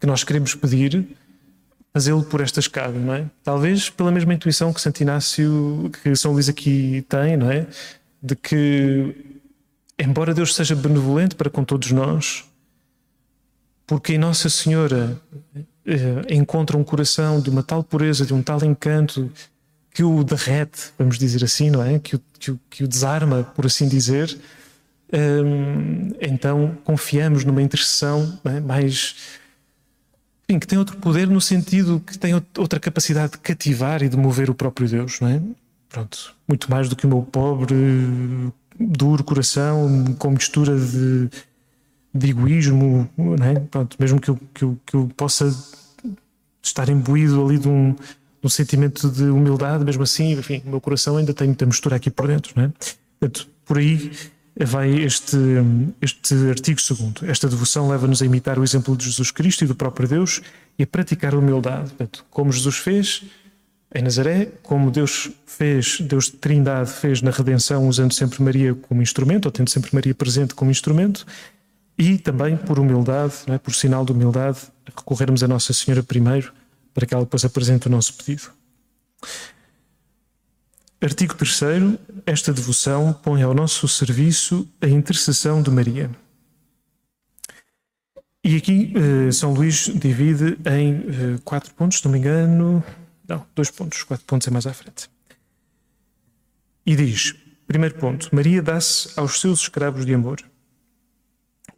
[0.00, 1.06] que nós queremos pedir,
[1.96, 3.24] fazê-lo por esta escada, não é?
[3.42, 7.66] Talvez pela mesma intuição que Santo Inácio, que São Luís aqui tem, não é?
[8.22, 9.40] De que,
[9.98, 12.44] embora Deus seja benevolente para com todos nós,
[13.86, 15.18] porque em Nossa Senhora
[15.86, 19.32] eh, encontra um coração de uma tal pureza, de um tal encanto,
[19.90, 21.98] que o derrete, vamos dizer assim, não é?
[21.98, 24.36] Que o, que o, que o desarma, por assim dizer,
[25.10, 25.18] eh,
[26.20, 28.60] então confiamos numa intercessão é?
[28.60, 29.16] mais
[30.48, 34.16] enfim, que tem outro poder no sentido que tem outra capacidade de cativar e de
[34.16, 35.42] mover o próprio Deus, não é?
[35.88, 37.74] Pronto, muito mais do que o meu pobre,
[38.78, 41.28] duro coração com mistura de,
[42.14, 43.54] de egoísmo, não é?
[43.58, 45.52] Pronto, mesmo que eu, que, eu, que eu possa
[46.62, 50.80] estar imbuído ali de um, de um sentimento de humildade, mesmo assim, enfim, o meu
[50.80, 52.72] coração ainda tem muita mistura aqui por dentro, não é?
[53.18, 54.12] Portanto, por aí
[54.64, 55.36] vai este,
[56.00, 57.28] este artigo segundo.
[57.28, 60.40] Esta devoção leva-nos a imitar o exemplo de Jesus Cristo e do próprio Deus
[60.78, 61.90] e a praticar a humildade.
[61.90, 63.24] Portanto, como Jesus fez
[63.94, 69.02] em Nazaré, como Deus fez, Deus de Trindade fez na redenção usando sempre Maria como
[69.02, 71.26] instrumento, ou tendo sempre Maria presente como instrumento,
[71.98, 73.58] e também por humildade, é?
[73.58, 76.52] por sinal de humildade, recorrermos a Nossa Senhora primeiro
[76.92, 78.50] para que ela depois apresente o nosso pedido.
[81.00, 81.60] Artigo 3.
[82.26, 86.10] Esta devoção põe ao nosso serviço a intercessão de Maria.
[88.42, 92.82] E aqui eh, São Luís divide em eh, quatro pontos, se não me engano.
[93.28, 95.08] Não, dois pontos, quatro pontos é mais à frente.
[96.84, 97.32] E diz:
[97.64, 100.42] primeiro ponto, Maria dá-se aos seus escravos de amor.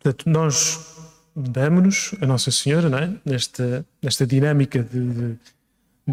[0.01, 0.81] Portanto, nós
[1.37, 3.15] damos-nos a Nossa Senhora não é?
[3.23, 5.39] nesta, nesta dinâmica de, de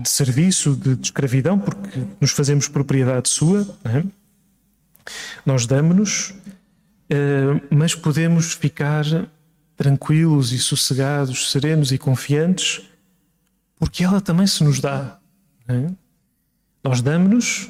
[0.01, 4.03] de serviço, de, de, escravidão, porque nos fazemos propriedade sua, é?
[5.45, 9.05] Nós damos-nos, uh, mas podemos ficar
[9.75, 12.81] tranquilos e sossegados, serenos e confiantes,
[13.77, 15.19] porque ela também se nos dá.
[15.67, 15.89] É?
[16.83, 17.69] Nós damos-nos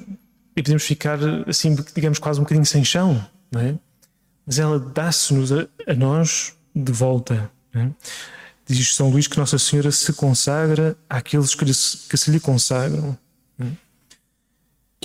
[0.56, 3.76] e podemos ficar assim, digamos, quase um bocadinho sem chão, é?
[4.46, 7.50] mas ela dá-se-nos a, a, nós de volta.
[7.74, 7.90] É?
[8.68, 13.18] Diz São Luís que Nossa Senhora se consagra àqueles que, que se lhe consagram.
[13.58, 13.72] Né?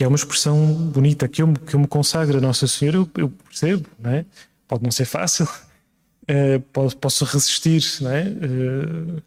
[0.01, 3.11] Que é uma expressão bonita, que eu, que eu me consagro a Nossa Senhora, eu,
[3.19, 4.25] eu percebo, não é?
[4.67, 8.23] pode não ser fácil, uh, posso, posso, resistir, não é?
[8.23, 9.23] Uh,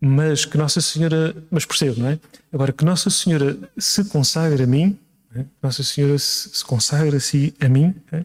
[0.00, 2.18] mas que Nossa Senhora, mas percebo, não é?
[2.50, 4.98] Agora, que Nossa Senhora se consagra a mim,
[5.34, 5.44] é?
[5.62, 8.24] Nossa Senhora se, se consagra-se a mim, é?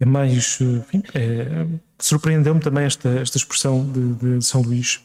[0.00, 0.58] é mais.
[0.60, 1.66] Enfim, é,
[1.98, 5.00] surpreendeu-me também esta, esta expressão de, de São Luís.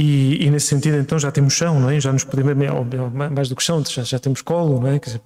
[0.00, 2.00] E, e, nesse sentido, então, já temos chão, não é?
[2.00, 2.54] Já nos podemos,
[3.32, 5.00] mais do que chão, já, já temos colo, não é?
[5.00, 5.20] Dizer,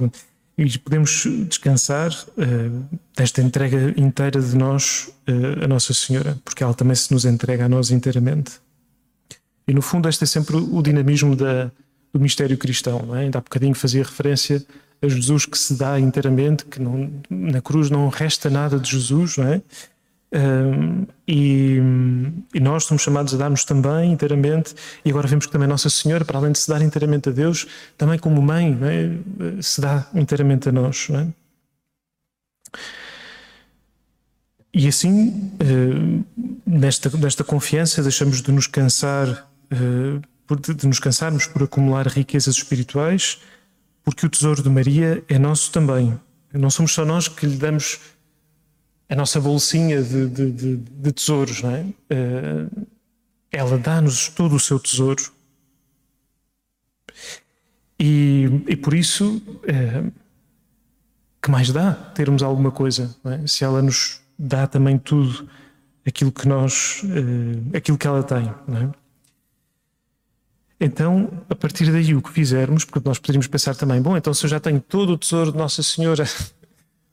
[0.56, 6.72] e podemos descansar uh, desta entrega inteira de nós uh, a Nossa Senhora, porque ela
[6.72, 8.52] também se nos entrega a nós inteiramente.
[9.68, 11.70] E no fundo, este é sempre o dinamismo da,
[12.10, 13.24] do mistério cristão, não é?
[13.24, 14.64] Ainda há bocadinho fazia referência
[15.02, 19.36] a Jesus que se dá inteiramente, que não, na cruz não resta nada de Jesus,
[19.36, 19.60] não é?
[21.28, 21.78] E,
[22.54, 26.24] e, nós somos chamados a dar-nos também inteiramente, e agora vemos que também Nossa Senhora,
[26.24, 27.66] para além de se dar inteiramente a Deus,
[27.98, 29.62] também como mãe, é?
[29.62, 31.08] se dá inteiramente a nós.
[31.10, 31.26] É?
[34.74, 36.24] E assim, uh,
[36.66, 43.38] nesta, nesta confiança, deixamos de nos cansar, de, de nos cansarmos por acumular riquezas espirituais
[44.04, 46.18] porque o tesouro de Maria é nosso também.
[46.52, 48.00] Não somos só nós que lhe damos
[49.12, 51.82] a nossa bolsinha de, de, de, de tesouros, não é?
[51.82, 52.86] Uh,
[53.50, 55.30] ela dá-nos todo o seu tesouro.
[58.00, 60.10] E, e por isso, uh,
[61.42, 63.14] que mais dá termos alguma coisa?
[63.26, 63.46] É?
[63.46, 65.46] Se ela nos dá também tudo
[66.06, 68.90] aquilo que nós, uh, aquilo que ela tem, não é?
[70.80, 74.46] Então, a partir daí, o que fizermos, porque nós poderíamos pensar também, bom, então se
[74.46, 76.24] eu já tenho todo o tesouro de Nossa Senhora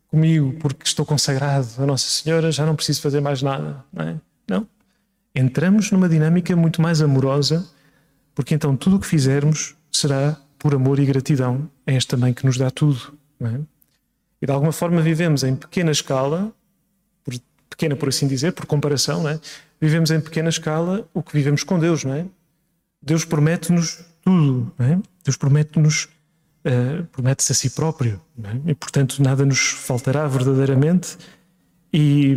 [0.09, 4.15] comigo, porque estou consagrado a Nossa Senhora, já não preciso fazer mais nada, não é?
[4.47, 4.67] Não.
[5.33, 7.67] Entramos numa dinâmica muito mais amorosa,
[8.33, 12.45] porque então tudo o que fizermos será por amor e gratidão a esta mãe que
[12.45, 13.59] nos dá tudo, é?
[14.41, 16.51] E de alguma forma vivemos em pequena escala,
[17.23, 17.33] por,
[17.69, 19.39] pequena por assim dizer, por comparação, é?
[19.79, 22.25] Vivemos em pequena escala o que vivemos com Deus, é?
[23.01, 24.97] Deus promete-nos tudo, é?
[25.23, 26.09] Deus promete-nos,
[26.69, 28.71] uh, promete-se a si próprio, é?
[28.71, 31.17] e portanto nada nos faltará verdadeiramente,
[31.91, 32.35] e,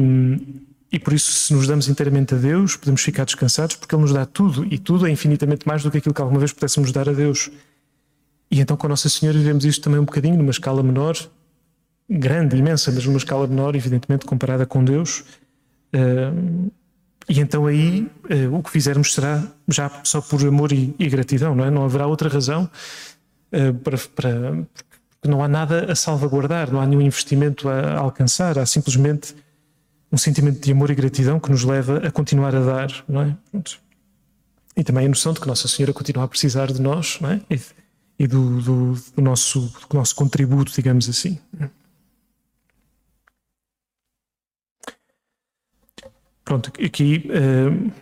[0.90, 4.12] e por isso, se nos damos inteiramente a Deus, podemos ficar descansados, porque Ele nos
[4.12, 7.08] dá tudo, e tudo é infinitamente mais do que aquilo que alguma vez pudéssemos dar
[7.08, 7.50] a Deus.
[8.50, 11.16] E então, com a Nossa Senhora, vivemos isto também um bocadinho, numa escala menor,
[12.08, 15.24] grande, imensa, mas numa escala menor, evidentemente, comparada com Deus.
[15.94, 16.70] Uh,
[17.28, 21.54] e então aí uh, o que fizermos será já só por amor e, e, gratidão,
[21.54, 21.70] não é?
[21.70, 22.68] Não haverá outra razão
[23.84, 24.66] para, para,
[25.22, 29.34] porque não há nada a salvaguardar, não há nenhum investimento a, alcançar, há simplesmente
[30.10, 33.36] um sentimento de amor e gratidão que nos leva a continuar a dar, não é?
[33.50, 33.80] Pronto.
[34.76, 37.40] E também a noção de que Nossa Senhora continua a precisar de nós, não é?
[37.50, 37.60] E,
[38.18, 41.38] e do, do, do, nosso, do nosso contributo, digamos assim.
[46.44, 47.92] Pronto, aqui uh,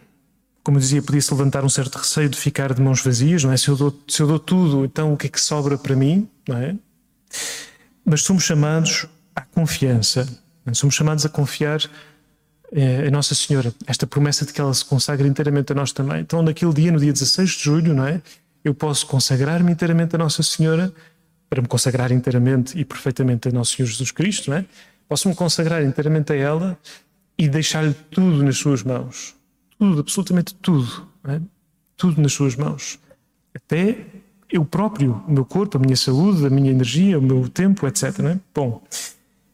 [0.63, 3.57] como eu dizia, podia-se levantar um certo receio de ficar de mãos vazias, não é?
[3.57, 6.29] Se eu, dou, se eu dou tudo, então o que é que sobra para mim,
[6.47, 6.77] não é?
[8.05, 10.29] Mas somos chamados à confiança,
[10.67, 10.75] é?
[10.75, 11.81] somos chamados a confiar
[12.73, 16.21] eh, em Nossa Senhora, esta promessa de que ela se consagra inteiramente a nós também.
[16.21, 18.21] Então, naquele dia, no dia 16 de julho, não é?
[18.63, 20.93] Eu posso consagrar-me inteiramente a Nossa Senhora,
[21.49, 24.65] para me consagrar inteiramente e perfeitamente a Nosso Senhor Jesus Cristo, não é?
[25.09, 26.79] Posso me consagrar inteiramente a ela
[27.37, 29.40] e deixar-lhe tudo nas suas mãos
[29.81, 31.41] tudo, absolutamente tudo, é?
[31.97, 32.99] tudo nas suas mãos.
[33.55, 34.05] Até
[34.53, 38.21] eu próprio, o meu corpo, a minha saúde, a minha energia, o meu tempo, etc.
[38.21, 38.39] É?
[38.55, 38.83] Bom,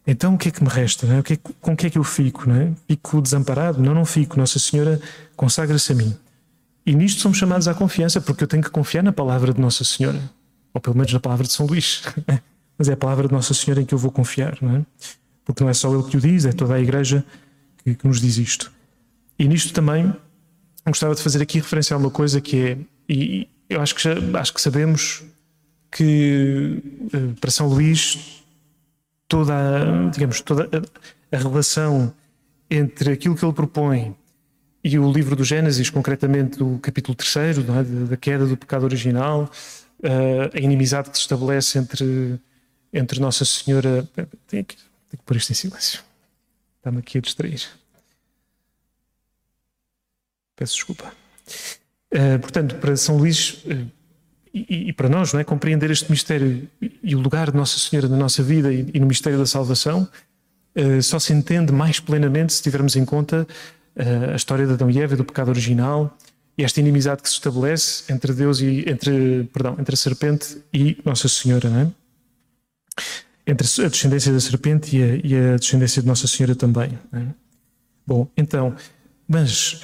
[0.04, 1.06] então o que é que me resta?
[1.06, 1.20] É?
[1.20, 2.50] o que é, com o que é que eu fico?
[2.50, 2.72] É?
[2.88, 3.80] Fico desamparado?
[3.80, 4.36] Não, não fico.
[4.36, 5.00] Nossa Senhora
[5.36, 6.12] consagra-se a mim.
[6.84, 9.84] E nisto somos chamados à confiança, porque eu tenho que confiar na palavra de Nossa
[9.84, 10.20] Senhora,
[10.74, 12.02] ou pelo menos na palavra de São Luís.
[12.76, 14.86] Mas é a palavra de Nossa Senhora em que eu vou confiar, não é?
[15.44, 17.24] Porque não é só ele que o diz, é toda a Igreja
[17.84, 18.72] que, que nos diz isto.
[19.38, 20.14] E nisto também
[20.86, 24.14] gostava de fazer aqui referência a uma coisa que é, e eu acho que, já,
[24.40, 25.24] acho que sabemos
[25.90, 28.44] que eh, para São Luís
[29.28, 32.14] toda a, digamos, toda a, a relação
[32.70, 34.14] entre aquilo que ele propõe
[34.82, 37.62] e o livro do Gênesis, concretamente o capítulo 3, é?
[38.08, 39.50] da queda do pecado original,
[40.00, 42.38] eh, a inimizade que se estabelece entre,
[42.92, 44.08] entre Nossa Senhora.
[44.46, 46.00] Tenho que, tenho que pôr isto em silêncio.
[46.78, 47.62] Está-me aqui a distrair.
[50.56, 51.12] Peço desculpa.
[52.12, 53.86] Uh, portanto, para São Luís uh,
[54.54, 55.44] e, e, para nós, não é?
[55.44, 56.66] compreender este mistério
[57.02, 60.08] e o lugar de Nossa Senhora na nossa vida e, e no mistério da salvação
[60.76, 63.46] uh, só se entende mais plenamente se tivermos em conta
[64.30, 66.14] a história de Adão e Eva, do pecado original
[66.58, 70.98] e esta inimizade que se estabelece entre Deus e entre, perdão, entre a serpente e
[71.02, 71.90] Nossa Senhora, não é?
[73.46, 76.98] Entre a descendência da serpente e a, e a descendência de Nossa Senhora também.
[77.10, 77.22] É?
[78.06, 78.76] Bom, então,
[79.26, 79.80] mas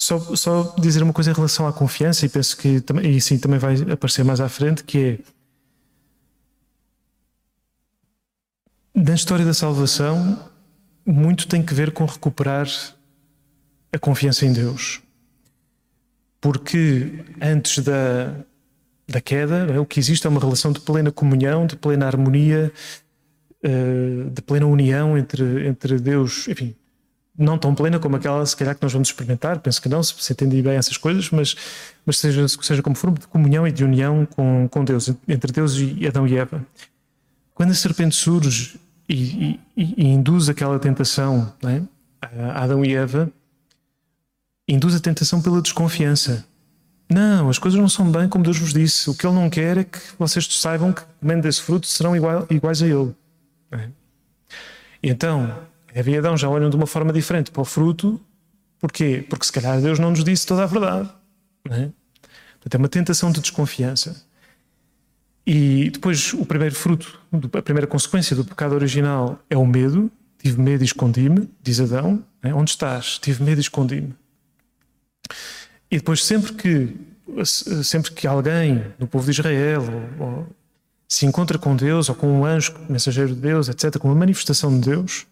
[0.00, 3.58] só, só dizer uma coisa em relação à confiança, e penso que e sim, também
[3.58, 5.18] vai aparecer mais à frente, que é
[8.94, 10.50] na história da salvação,
[11.04, 12.66] muito tem que ver com recuperar
[13.92, 15.02] a confiança em Deus.
[16.40, 18.34] Porque antes da,
[19.06, 22.72] da queda, é, o que existe é uma relação de plena comunhão, de plena harmonia,
[23.62, 26.74] eh, de plena união entre, entre Deus, enfim,
[27.36, 30.14] não tão plena como aquela, se calhar, que nós vamos experimentar, penso que não, se,
[30.18, 31.56] se entendi bem essas coisas, mas,
[32.04, 35.76] mas seja, seja como for, de comunhão e de união com, com Deus, entre Deus
[35.76, 36.64] e Adão e Eva.
[37.54, 41.82] Quando a serpente surge e, e, e induz aquela tentação é?
[42.22, 43.30] a Adão e Eva,
[44.68, 46.46] induz a tentação pela desconfiança.
[47.10, 49.10] Não, as coisas não são bem como Deus vos disse.
[49.10, 52.46] O que Ele não quer é que vocês saibam que, comendo desse fruto, serão igual,
[52.48, 53.12] iguais a Ele.
[53.72, 53.88] É?
[55.02, 55.52] Então,
[55.94, 58.20] Eva e Adão já olham de uma forma diferente para o fruto.
[58.78, 59.24] Porquê?
[59.28, 61.10] Porque se calhar Deus não nos disse toda a verdade.
[61.68, 61.90] Não é?
[62.52, 64.24] Portanto, é uma tentação de desconfiança.
[65.46, 67.18] E depois, o primeiro fruto,
[67.52, 70.10] a primeira consequência do pecado original é o medo.
[70.38, 72.24] Tive medo e escondi-me, diz Adão.
[72.42, 72.54] É?
[72.54, 73.18] Onde estás?
[73.18, 74.14] Tive medo e escondi-me.
[75.90, 76.96] E depois, sempre que,
[77.82, 79.82] sempre que alguém no povo de Israel
[80.18, 80.46] ou, ou,
[81.08, 84.72] se encontra com Deus, ou com um anjo, mensageiro de Deus, etc., com uma manifestação
[84.78, 85.26] de Deus,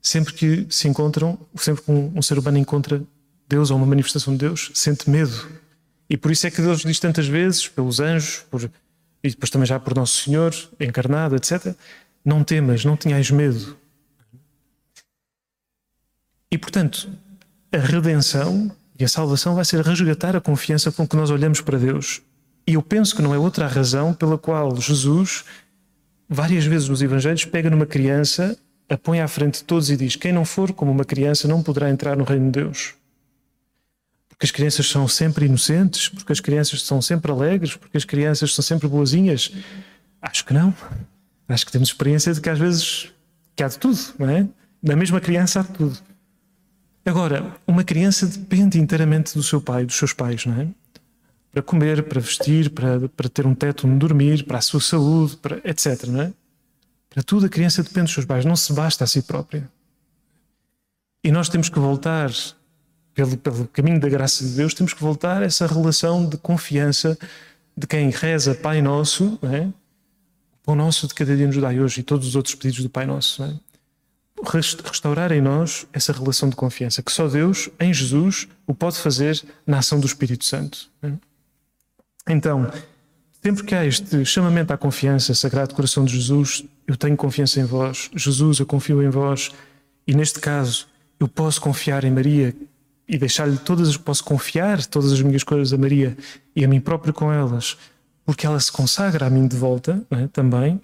[0.00, 3.02] sempre que se encontram, sempre que um, um, ser humano encontra
[3.48, 5.48] Deus ou uma manifestação de Deus, sente medo.
[6.08, 8.70] E por isso é que Deus diz tantas vezes, pelos anjos, por,
[9.22, 11.74] e depois também já por Nosso Senhor, encarnado, etc.
[12.24, 13.76] Não temas, não tenhais medo.
[16.50, 17.08] E portanto,
[17.72, 21.78] a redenção e a salvação vai ser resgatar a confiança com que nós olhamos para
[21.78, 22.22] Deus.
[22.66, 25.44] E eu penso que não é outra a razão pela qual Jesus,
[26.28, 28.58] várias vezes nos Evangelhos, pega numa criança
[28.88, 31.62] a põe à frente de todos e diz: Quem não for como uma criança não
[31.62, 32.94] poderá entrar no reino de Deus.
[34.28, 38.54] Porque as crianças são sempre inocentes, porque as crianças são sempre alegres, porque as crianças
[38.54, 39.52] são sempre boazinhas.
[40.22, 40.72] Acho que não.
[41.48, 43.12] Acho que temos experiência de que às vezes
[43.56, 44.46] que há de tudo, não é?
[44.80, 45.98] Na mesma criança há de tudo.
[47.04, 50.68] Agora, uma criança depende inteiramente do seu pai, dos seus pais, não é?
[51.50, 55.36] Para comer, para vestir, para, para ter um teto onde dormir, para a sua saúde,
[55.38, 56.04] para, etc.
[56.06, 56.32] Não é?
[57.18, 59.68] Para tudo a criança depende dos seus pais, não se basta a si própria.
[61.24, 62.30] E nós temos que voltar,
[63.12, 67.18] pelo, pelo caminho da graça de Deus, temos que voltar a essa relação de confiança
[67.76, 69.62] de quem reza Pai Nosso, é?
[69.62, 69.72] o
[70.62, 73.04] Pão Nosso de cada dia nos dai hoje e todos os outros pedidos do Pai
[73.04, 73.42] Nosso.
[73.42, 73.52] É?
[74.48, 79.44] Restaurar em nós essa relação de confiança, que só Deus, em Jesus, o pode fazer
[79.66, 80.88] na ação do Espírito Santo.
[81.02, 81.10] É?
[82.28, 82.70] Então,
[83.42, 87.64] Sempre que há este chamamento à confiança, Sagrado Coração de Jesus, eu tenho confiança em
[87.64, 89.50] vós, Jesus, eu confio em vós,
[90.06, 90.88] e neste caso,
[91.20, 92.54] eu posso confiar em Maria,
[93.08, 96.16] e deixar-lhe todas as posso confiar todas as minhas coisas a Maria
[96.54, 97.78] e a mim próprio com elas,
[98.24, 100.26] porque ela se consagra a mim de volta é?
[100.26, 100.78] também,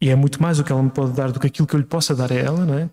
[0.00, 1.80] e é muito mais o que ela me pode dar do que aquilo que eu
[1.80, 2.90] lhe possa dar a ela, não é?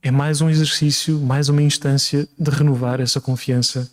[0.00, 3.88] É mais um exercício, mais uma instância de renovar essa confiança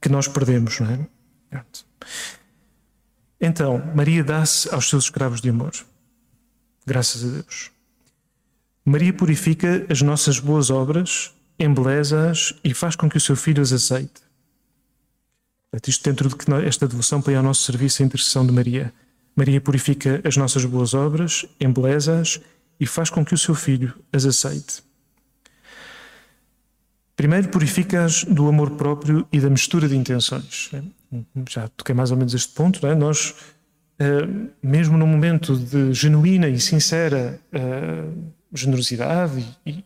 [0.00, 1.06] que nós perdemos, não é?
[3.40, 5.72] Então, Maria dá-se aos seus escravos de amor.
[6.86, 7.70] Graças a Deus.
[8.84, 13.72] Maria purifica as nossas boas obras, embeleza-as e faz com que o seu filho as
[13.72, 14.20] aceite.
[15.86, 18.92] Isto dentro de que esta devoção põe ao nosso serviço a intercessão de Maria.
[19.36, 22.40] Maria purifica as nossas boas obras, embeleza-as
[22.78, 24.82] e faz com que o seu filho as aceite.
[27.20, 30.70] Primeiro, purifica-as do amor próprio e da mistura de intenções.
[31.50, 32.86] Já toquei mais ou menos este ponto.
[32.86, 32.94] É?
[32.94, 33.34] Nós,
[33.98, 34.26] eh,
[34.62, 38.04] mesmo num momento de genuína e sincera eh,
[38.54, 39.84] generosidade e,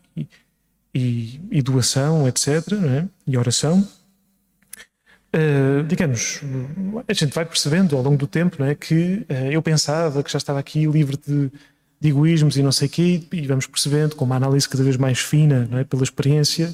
[0.95, 3.05] e, e, doação, etc., é?
[3.27, 3.85] e oração,
[5.35, 6.39] uh, digamos,
[7.05, 8.75] a gente vai percebendo ao longo do tempo não é?
[8.75, 11.51] que eu pensava que já estava aqui livre de,
[11.99, 14.95] de egoísmos e não sei o quê, e vamos percebendo com uma análise cada vez
[14.95, 15.83] mais fina, não é?
[15.83, 16.73] pela experiência,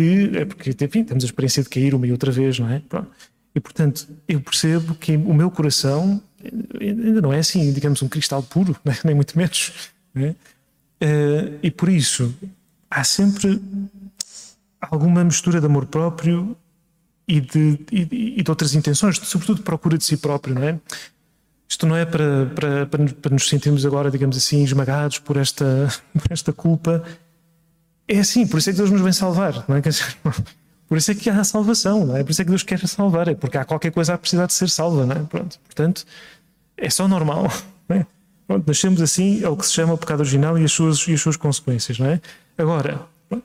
[0.00, 2.80] que é porque, enfim, temos a experiência de cair uma e outra vez, não é?
[2.88, 3.10] Pronto.
[3.54, 6.22] E portanto, eu percebo que o meu coração
[6.80, 9.90] ainda não é assim, digamos, um cristal puro, nem muito menos.
[10.14, 12.34] Uh, e por isso
[12.90, 13.60] há sempre
[14.80, 16.56] alguma mistura de amor próprio
[17.26, 20.78] e de, e, e de outras intenções, sobretudo procura de si próprio, não é?
[21.68, 26.32] Isto não é para, para, para, nos sentirmos agora, digamos assim, esmagados por esta, por
[26.32, 27.04] esta culpa.
[28.10, 29.82] É assim, por isso é que Deus nos vem salvar, não é?
[30.88, 32.24] Por isso é que há a salvação, não é?
[32.24, 34.52] Por isso é que Deus quer salvar, é porque há qualquer coisa a precisar de
[34.52, 35.20] ser salva, não é?
[35.20, 36.04] Pronto, portanto,
[36.76, 37.44] é só normal,
[37.88, 38.06] não é?
[38.48, 41.14] Pronto, nascemos assim, é o que se chama o pecado original e as suas, e
[41.14, 42.20] as suas consequências, não é?
[42.58, 43.02] Agora,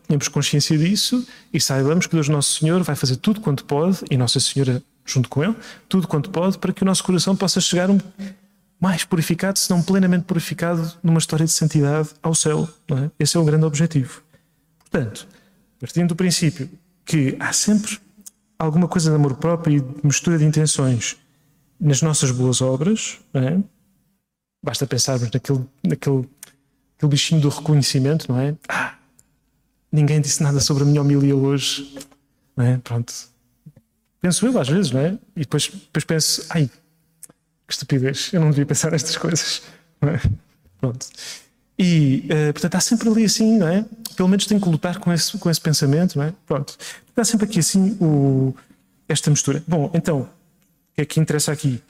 [0.07, 4.17] tenhamos consciência disso e saibamos que Deus Nosso Senhor vai fazer tudo quanto pode, e
[4.17, 5.55] Nossa Senhora junto com Ele,
[5.87, 7.99] tudo quanto pode, para que o nosso coração possa chegar um,
[8.79, 12.67] mais purificado, se não plenamente purificado, numa história de santidade ao céu.
[12.89, 13.11] Não é?
[13.19, 14.24] Esse é o grande objetivo.
[14.95, 15.27] Portanto,
[15.77, 16.69] partindo do princípio
[17.03, 17.99] que há sempre
[18.57, 21.17] alguma coisa de amor próprio e de mistura de intenções
[21.77, 23.59] nas nossas boas obras, é?
[24.63, 26.29] Basta pensarmos naquele, naquele,
[26.93, 28.55] naquele bichinho do reconhecimento, não é?
[28.69, 28.95] Ah,
[29.91, 31.93] ninguém disse nada sobre a minha homilia hoje,
[32.55, 32.77] não é?
[32.77, 33.13] Pronto.
[34.21, 35.19] Penso eu às vezes, não é?
[35.35, 36.71] E depois, depois penso, ai,
[37.67, 39.61] que estupidez, eu não devia pensar nestas coisas,
[40.01, 40.21] não é?
[40.79, 41.05] Pronto.
[41.77, 43.85] E, uh, portanto, há sempre ali assim, não é?
[44.15, 46.33] Pelo menos tenho que lutar com esse, com esse pensamento, não é?
[46.45, 46.77] Pronto.
[47.15, 48.53] Há sempre aqui assim o,
[49.07, 49.63] esta mistura.
[49.67, 50.27] Bom, então, o
[50.95, 51.81] que é que interessa aqui?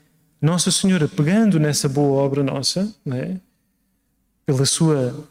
[0.42, 3.40] Nossa Senhora pegando nessa boa obra nossa, né,
[4.46, 5.28] pela sua,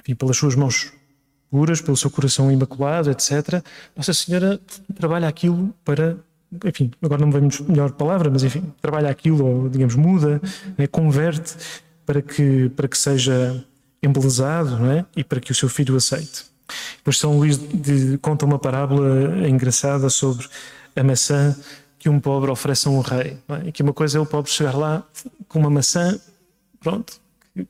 [0.00, 0.92] enfim, pelas suas mãos
[1.50, 3.62] puras, pelo seu coração imaculado, etc.
[3.96, 4.60] Nossa Senhora
[4.98, 6.16] trabalha aquilo para,
[6.64, 10.40] enfim, agora não me vem melhor palavra, mas enfim, trabalha aquilo, ou digamos, muda,
[10.78, 11.56] né, converte
[12.06, 13.64] para que, para que seja
[14.02, 16.44] embelezado né, e para que o seu filho aceite.
[16.98, 20.46] Depois São Luís de, conta uma parábola engraçada sobre
[20.94, 21.56] a maçã
[21.98, 23.36] que um pobre oferece a um rei.
[23.48, 23.68] É?
[23.68, 25.02] E que uma coisa é o pobre chegar lá
[25.48, 26.18] com uma maçã,
[26.80, 27.20] pronto,
[27.54, 27.64] que,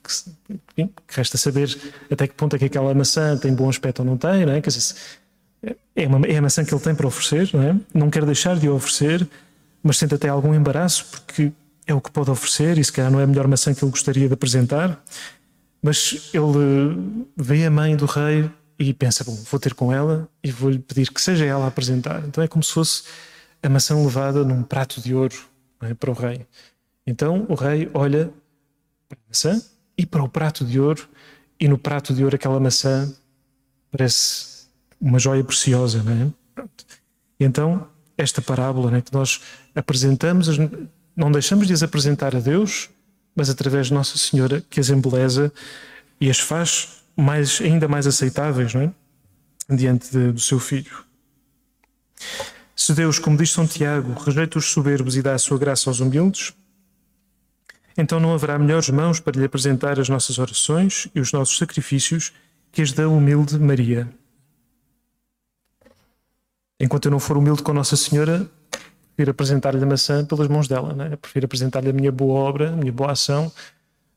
[0.76, 1.76] que, que, resta saber
[2.11, 4.61] até que ponto é que aquela maçã tem bom aspecto ou não tem, não é?
[4.61, 4.95] Quer dizer,
[5.97, 7.76] é, uma, é a maçã que ele tem para oferecer, não é?
[7.93, 9.26] Não quer deixar de oferecer,
[9.83, 11.53] mas sente até algum embaraço porque
[11.87, 13.91] é o que pode oferecer e se calhar não é a melhor maçã que ele
[13.91, 15.03] gostaria de apresentar.
[15.83, 20.51] Mas ele vê a mãe do rei e pensa: bom, vou ter com ela e
[20.51, 22.22] vou-lhe pedir que seja ela a apresentar.
[22.26, 23.05] Então é como se fosse
[23.62, 25.37] a maçã levada num prato de ouro
[25.83, 26.47] é, para o rei.
[27.07, 28.33] Então o rei olha
[29.09, 29.62] para a maçã
[29.97, 31.09] e para o prato de ouro,
[31.59, 33.12] e no prato de ouro aquela maçã
[33.91, 34.66] parece
[35.01, 36.64] uma joia preciosa, não é?
[37.39, 39.41] Então, esta parábola né, que nós
[39.74, 40.47] apresentamos,
[41.16, 42.91] não deixamos de as apresentar a Deus,
[43.35, 45.53] mas através de Nossa Senhora que as embeleza
[46.20, 48.93] e as faz mais, ainda mais aceitáveis não é?
[49.74, 51.05] diante de, do seu filho.
[52.74, 56.01] Se Deus, como diz São Tiago, rejeita os soberbos e dá a sua graça aos
[56.01, 56.55] humildes,
[57.97, 62.33] então não haverá melhores mãos para lhe apresentar as nossas orações e os nossos sacrifícios
[62.72, 64.09] que as da humilde Maria.
[66.78, 68.51] Enquanto eu não for humilde com Nossa Senhora,
[69.20, 71.16] prefiro apresentar-lhe a maçã pelas mãos dela, né?
[71.16, 73.52] prefiro apresentar-lhe a minha boa obra, a minha boa ação,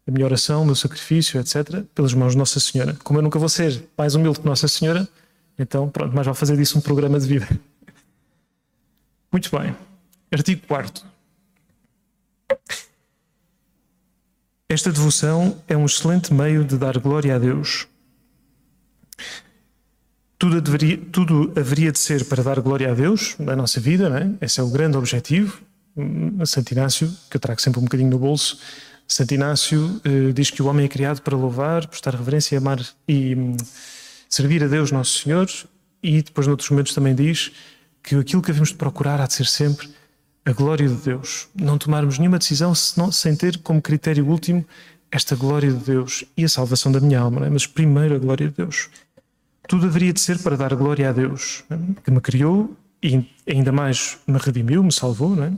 [0.07, 2.95] a minha oração, o meu sacrifício, etc., pelas mãos de Nossa Senhora.
[3.03, 5.07] Como eu nunca vou ser mais humilde que Nossa Senhora,
[5.59, 7.47] então pronto, mais vale fazer disso um programa de vida.
[9.29, 9.75] Muito bem.
[10.31, 11.05] Artigo 4.
[14.69, 17.87] Esta devoção é um excelente meio de dar glória a Deus.
[20.43, 24.17] Tudo, deveria, tudo haveria de ser para dar glória a Deus na nossa vida, não
[24.17, 24.29] é?
[24.41, 25.61] Esse é o grande objetivo.
[25.95, 28.59] Hum, Santo Inácio, que eu trago sempre um bocadinho no bolso,
[29.07, 33.33] Santo Inácio eh, diz que o homem é criado para louvar, prestar reverência, amar e
[33.33, 33.55] hum,
[34.27, 35.49] servir a Deus Nosso Senhor,
[36.03, 37.53] e depois, noutros momentos, também diz
[38.03, 39.89] que aquilo que devemos de procurar há de ser sempre
[40.43, 41.47] a glória de Deus.
[41.55, 44.65] Não tomarmos nenhuma decisão senão, sem ter como critério último
[45.09, 47.49] esta glória de Deus e a salvação da minha alma, é?
[47.49, 48.89] mas primeiro a glória de Deus.
[49.67, 51.77] Tudo haveria de ser para dar glória a Deus, é?
[52.03, 55.53] que me criou e ainda mais me redimiu, me salvou, não é?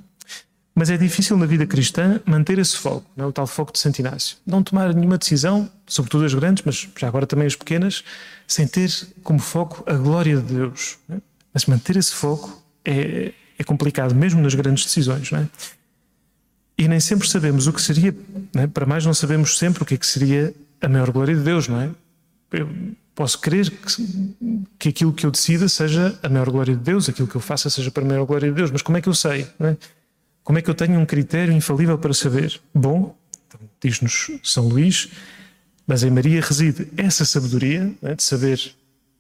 [0.78, 3.28] Mas é difícil na vida cristã manter esse foco, não é?
[3.30, 4.38] o tal foco de Santo Inácio.
[4.46, 8.04] Não tomar nenhuma decisão, sobretudo as grandes, mas já agora também as pequenas,
[8.46, 8.92] sem ter
[9.24, 10.98] como foco a glória de Deus.
[11.10, 11.16] É?
[11.54, 15.32] Mas manter esse foco é, é complicado, mesmo nas grandes decisões.
[15.32, 15.48] Não é?
[16.78, 18.14] E nem sempre sabemos o que seria,
[18.56, 18.68] é?
[18.68, 21.70] para mais não sabemos sempre o que, é que seria a maior glória de Deus,
[21.70, 21.90] não é?
[22.52, 22.70] Eu
[23.16, 27.28] posso crer que, que aquilo que eu decida seja a maior glória de Deus, aquilo
[27.28, 29.16] que eu faça seja para a maior glória de Deus, mas como é que eu
[29.16, 29.48] sei?
[29.62, 29.78] É?
[30.44, 32.60] Como é que eu tenho um critério infalível para saber?
[32.74, 33.16] Bom,
[33.48, 35.10] então, diz-nos São Luís,
[35.88, 38.60] mas em Maria reside essa sabedoria né, de saber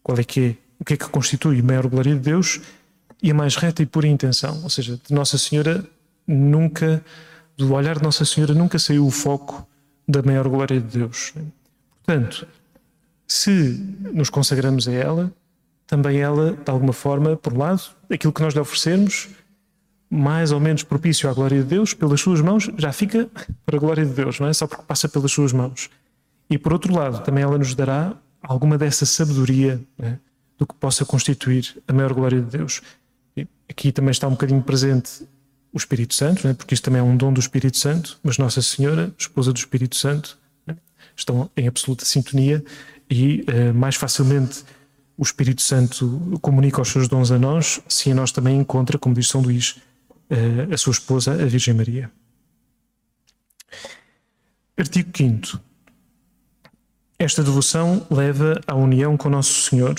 [0.04, 2.60] qual é que é, o que é que constitui a maior glória de Deus
[3.24, 4.62] e a mais reta e pura intenção.
[4.62, 5.84] Ou seja, de Nossa Senhora
[6.28, 7.04] nunca,
[7.58, 9.68] do olhar de Nossa Senhora nunca saiu o foco
[10.08, 11.34] da maior glória de Deus.
[12.04, 12.48] Portanto,
[13.28, 13.80] se
[14.14, 15.34] nos consagramos a ela,
[15.88, 19.30] também ela, de alguma forma, por um lado, aquilo que nós lhe oferecermos
[20.10, 23.30] mais ou menos propício à glória de Deus, pelas suas mãos, já fica
[23.66, 24.54] para a glória de Deus, não é?
[24.54, 25.90] Só porque passa pelas suas mãos.
[26.50, 30.16] E por outro lado, também ela nos dará alguma dessa sabedoria é?
[30.58, 32.82] do que possa constituir a maior glória de Deus.
[33.36, 35.28] E aqui também está um bocadinho presente
[35.74, 36.54] o Espírito Santo, é?
[36.54, 39.96] porque isto também é um dom do Espírito Santo, mas Nossa Senhora, esposa do Espírito
[39.96, 40.76] Santo, é?
[41.16, 42.64] estão em absoluta sintonia
[43.10, 44.64] e uh, mais facilmente
[45.18, 49.16] o Espírito Santo comunica os seus dons a nós, se a nós também encontra, como
[49.16, 49.78] diz São Luís,
[50.30, 52.12] uh, a sua esposa, a Virgem Maria.
[54.78, 55.60] Artigo 5.
[57.18, 59.96] Esta devoção leva à união com Nosso Senhor.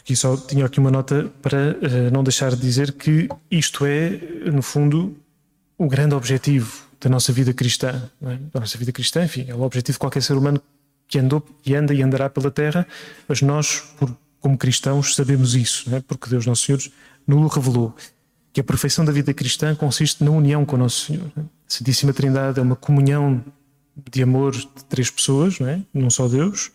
[0.00, 4.08] Aqui só tinha aqui uma nota para uh, não deixar de dizer que isto é,
[4.50, 5.14] no fundo,
[5.76, 8.10] o grande objetivo da nossa vida cristã.
[8.22, 8.36] É?
[8.52, 10.60] Da nossa vida cristã, enfim, é o objetivo de qualquer ser humano
[11.06, 12.86] que andou e anda e andará pela terra,
[13.26, 16.00] mas nós, por como cristãos, sabemos isso, é?
[16.00, 16.80] porque Deus Nosso Senhor
[17.26, 17.94] nos revelou
[18.52, 21.30] que a perfeição da vida cristã consiste na união com Nosso Senhor.
[21.36, 23.44] A Santíssima Trindade é uma comunhão
[24.10, 25.82] de amor de três pessoas, não, é?
[25.92, 26.70] não só Deus,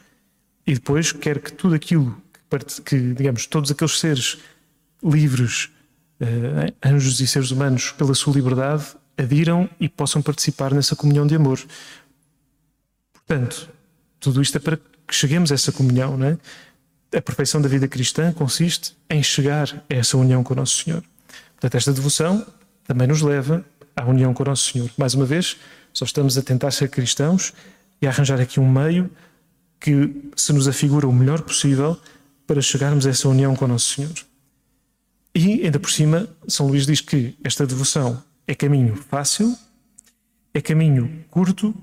[0.68, 2.16] e depois quer que tudo aquilo
[2.50, 4.38] que, que digamos, todos aqueles seres
[5.04, 5.70] livres,
[6.22, 11.36] uh, anjos e seres humanos, pela sua liberdade, adiram e possam participar nessa comunhão de
[11.36, 11.60] amor.
[13.14, 13.70] Portanto,
[14.20, 16.38] tudo isto é para que cheguemos a essa comunhão, não é?
[17.18, 21.04] a perfeição da vida cristã consiste em chegar a essa união com o Nosso Senhor.
[21.54, 22.46] Portanto, esta devoção
[22.86, 23.64] também nos leva
[23.96, 24.90] à união com o Nosso Senhor.
[24.98, 25.58] Mais uma vez,
[25.94, 27.54] só estamos a tentar ser cristãos
[28.02, 29.10] e a arranjar aqui um meio
[29.80, 32.00] que se nos afigura o melhor possível
[32.48, 34.14] para chegarmos a essa união com o Nosso Senhor.
[35.36, 39.58] E, ainda por cima, São Luís diz que esta devoção é caminho fácil,
[40.54, 41.74] é caminho curto,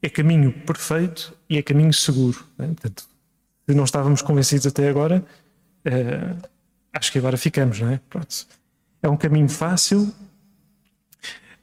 [0.00, 2.44] é caminho perfeito e é caminho seguro.
[2.56, 3.04] Portanto,
[3.68, 5.24] se não estávamos convencidos até agora,
[5.86, 6.48] uh,
[6.92, 8.00] acho que agora ficamos, não é?
[8.10, 8.46] Pronto.
[9.02, 10.12] É um caminho fácil,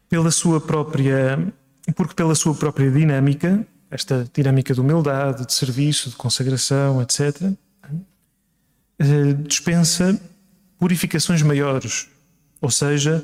[0.08, 1.38] pela sua própria,
[1.96, 8.06] porque pela sua própria dinâmica, esta dinâmica de humildade, de serviço, de consagração, etc., uh,
[9.00, 10.20] eh, dispensa
[10.78, 12.10] purificações maiores,
[12.62, 13.24] ou seja,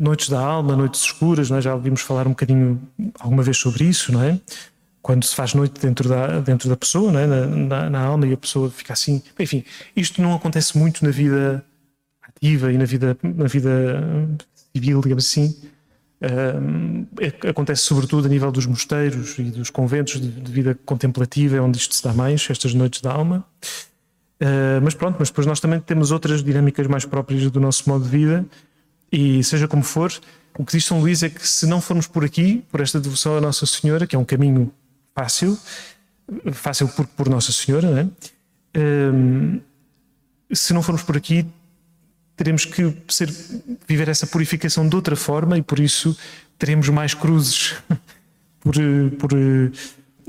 [0.00, 1.60] noites da alma, noites escuras, é?
[1.60, 2.80] já ouvimos falar um bocadinho
[3.18, 4.40] alguma vez sobre isso, não é?
[5.02, 7.26] quando se faz noite dentro da, dentro da pessoa, é?
[7.26, 9.22] na, na, na, alma, e a pessoa fica assim.
[9.38, 11.64] Enfim, isto não acontece muito na vida
[12.22, 14.02] ativa e na vida, na vida
[14.74, 15.56] civil, digamos assim.
[16.20, 21.60] é, acontece sobretudo a nível dos mosteiros e dos conventos de, de, vida contemplativa, é
[21.60, 23.44] onde isto se dá mais, estas noites da alma.
[24.40, 28.04] Uh, mas pronto, mas depois nós também temos outras dinâmicas mais próprias do nosso modo
[28.04, 28.46] de vida,
[29.12, 30.12] e seja como for,
[30.58, 33.36] o que diz São Luís é que se não formos por aqui, por esta devoção
[33.36, 34.72] à Nossa Senhora, que é um caminho
[35.14, 35.58] fácil,
[36.52, 38.08] fácil por, por Nossa Senhora, não é?
[38.78, 39.60] Um,
[40.52, 41.46] se não formos por aqui,
[42.36, 43.32] teremos que ser,
[43.86, 46.16] viver essa purificação de outra forma e por isso
[46.58, 47.74] teremos mais cruzes
[48.60, 48.74] por,
[49.18, 49.30] por,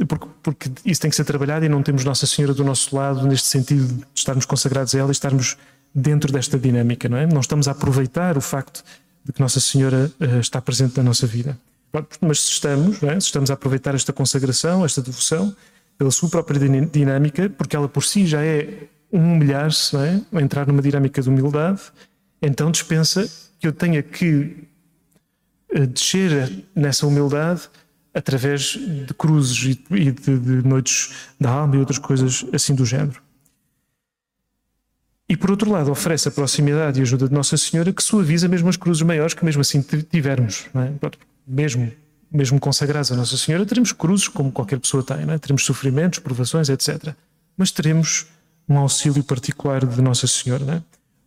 [0.07, 3.27] porque, porque, isso tem que ser trabalhado e não temos Nossa Senhora do nosso lado
[3.27, 5.57] neste sentido de estarmos consagrados a ela e estarmos
[5.93, 7.27] dentro desta dinâmica, não é?
[7.27, 8.83] Não estamos a aproveitar o facto
[9.23, 11.57] de que Nossa Senhora uh, está presente na nossa vida.
[12.21, 13.19] Mas se estamos, é?
[13.19, 15.55] se estamos a aproveitar esta consagração, esta devoção,
[15.97, 20.21] pela sua própria dinâmica, porque ela por si já é um humilhar-se, é?
[20.41, 21.81] entrar numa dinâmica de humildade,
[22.41, 23.29] então dispensa
[23.59, 24.67] que eu tenha que
[25.73, 27.69] eh, descer nessa humildade
[28.13, 33.20] através de cruzes e de, de noites da alma e outras coisas assim do género.
[35.31, 38.67] E por outro lado, oferece a proximidade e ajuda de Nossa Senhora que suaviza mesmo
[38.67, 40.65] as cruzes maiores que mesmo assim tivermos.
[40.75, 41.09] É?
[41.47, 41.89] Mesmo,
[42.29, 45.37] mesmo consagrados a Nossa Senhora, teremos cruzes como qualquer pessoa tem, é?
[45.37, 47.15] teremos sofrimentos, provações, etc.
[47.55, 48.25] Mas teremos
[48.67, 50.65] um auxílio particular de Nossa Senhora.
[50.65, 50.81] É?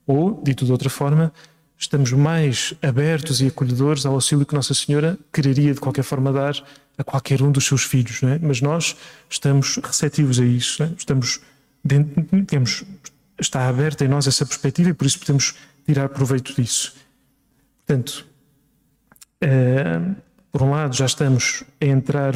[0.07, 1.33] Ou, dito de outra forma,
[1.79, 6.63] estamos mais abertos e acolhedores ao auxílio que Nossa Senhora quereria de qualquer forma dar
[6.99, 8.21] a qualquer um dos seus filhos.
[8.43, 8.97] Mas nós
[9.31, 10.85] estamos receptivos a isso.
[10.95, 11.41] Estamos,
[11.83, 12.85] dentro, digamos,
[13.39, 15.55] está aberta em nós essa perspectiva e por isso podemos
[15.87, 16.95] tirar proveito disso.
[17.87, 18.27] Portanto,
[19.43, 20.15] uh,
[20.51, 22.35] por um lado, já estamos a entrar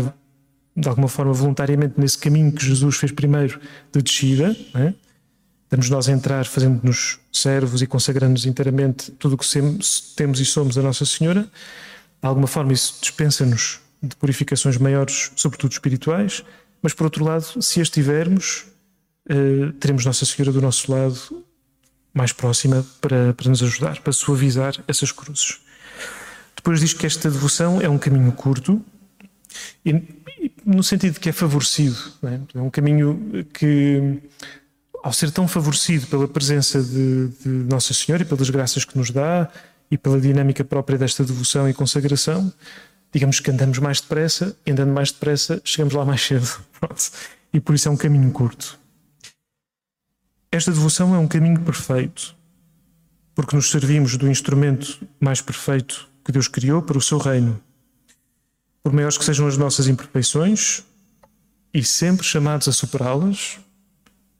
[0.76, 3.60] de alguma forma voluntariamente nesse caminho que Jesus fez primeiro
[3.92, 4.94] de descida, é?
[5.64, 9.46] estamos nós a entrar fazendo-nos servos e consagrando-nos inteiramente tudo o que
[10.16, 11.42] temos e somos a Nossa Senhora.
[11.42, 16.44] De alguma forma, isso dispensa-nos de purificações maiores, sobretudo espirituais,
[16.80, 18.66] mas por outro lado, se as tivermos,
[19.30, 21.44] uh, teremos Nossa Senhora do nosso lado,
[22.12, 25.60] mais próxima, para, para nos ajudar, para suavizar essas cruzes.
[26.56, 28.84] Depois diz que esta devoção é um caminho curto,
[29.84, 30.02] e,
[30.64, 31.96] no sentido que é favorecido.
[32.22, 32.58] É?
[32.58, 32.60] é?
[32.60, 34.20] um caminho que,
[35.02, 39.10] ao ser tão favorecido pela presença de, de, Nossa Senhora e pelas graças que nos
[39.10, 39.50] dá
[39.90, 42.52] e pela dinâmica própria desta devoção e consagração,
[43.12, 46.48] digamos que andamos mais depressa, andando mais depressa, chegamos lá mais cedo.
[47.50, 48.78] E por isso é um caminho curto.
[50.50, 52.34] Esta devoção é um caminho perfeito,
[53.34, 57.60] porque nos servimos do instrumento mais perfeito que Deus criou para o seu reino.
[58.82, 60.84] Por maiores que sejam as nossas imperfeições,
[61.72, 63.58] e sempre chamados a superá-las,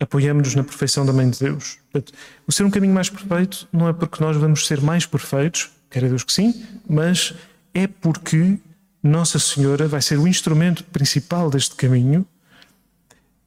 [0.00, 1.78] apoiamos-nos na perfeição da Mãe de Deus.
[1.90, 5.70] Portanto, o ser um caminho mais perfeito não é porque nós vamos ser mais perfeitos,
[5.90, 7.34] quer Deus que sim, mas
[7.74, 8.58] é porque
[9.02, 12.26] Nossa Senhora vai ser o instrumento principal deste caminho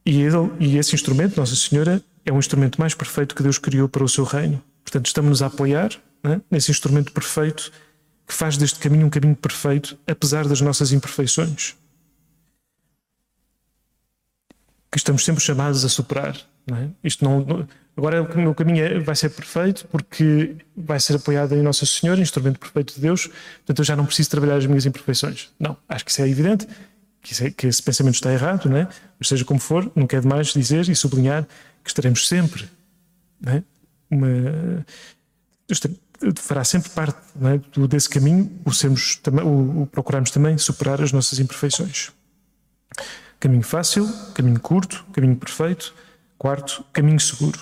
[0.06, 3.88] e, ele, e esse instrumento, Nossa Senhora, é um instrumento mais perfeito que Deus criou
[3.90, 4.62] para o seu reino.
[4.84, 5.92] Portanto, estamos-nos a apoiar
[6.24, 7.72] né, nesse instrumento perfeito
[8.28, 11.76] que faz deste caminho um caminho perfeito, apesar das nossas imperfeições.
[14.92, 16.38] Que estamos sempre chamados a superar.
[16.66, 16.90] Não é?
[17.04, 17.68] Isto não,
[17.98, 22.22] agora o meu caminho é, vai ser perfeito porque vai ser apoiado em Nossa Senhora,
[22.22, 25.50] instrumento perfeito de Deus, portanto eu já não preciso trabalhar as minhas imperfeições.
[25.60, 26.68] Não, acho que isso é evidente,
[27.22, 28.88] que, é, que esse pensamento está errado, não é?
[29.18, 31.48] mas seja como for, não quer demais dizer e sublinhar
[31.84, 32.70] que estaremos sempre,
[33.46, 33.64] é?
[34.10, 34.86] Uma,
[36.38, 37.88] fará sempre parte é?
[37.88, 42.12] desse caminho o, sermos, o, o procurarmos também superar as nossas imperfeições.
[43.40, 45.94] Caminho fácil, caminho curto, caminho perfeito.
[46.38, 47.60] Quarto, caminho seguro.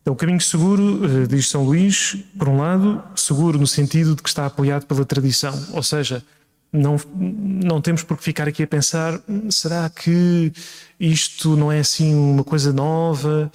[0.00, 4.22] Então, o caminho seguro, eh, diz São Luís, por um lado, seguro no sentido de
[4.22, 6.24] que está apoiado pela tradição, ou seja,
[6.72, 9.20] não, não temos por que ficar aqui a pensar:
[9.50, 10.52] será que
[10.98, 13.52] isto não é assim uma coisa nova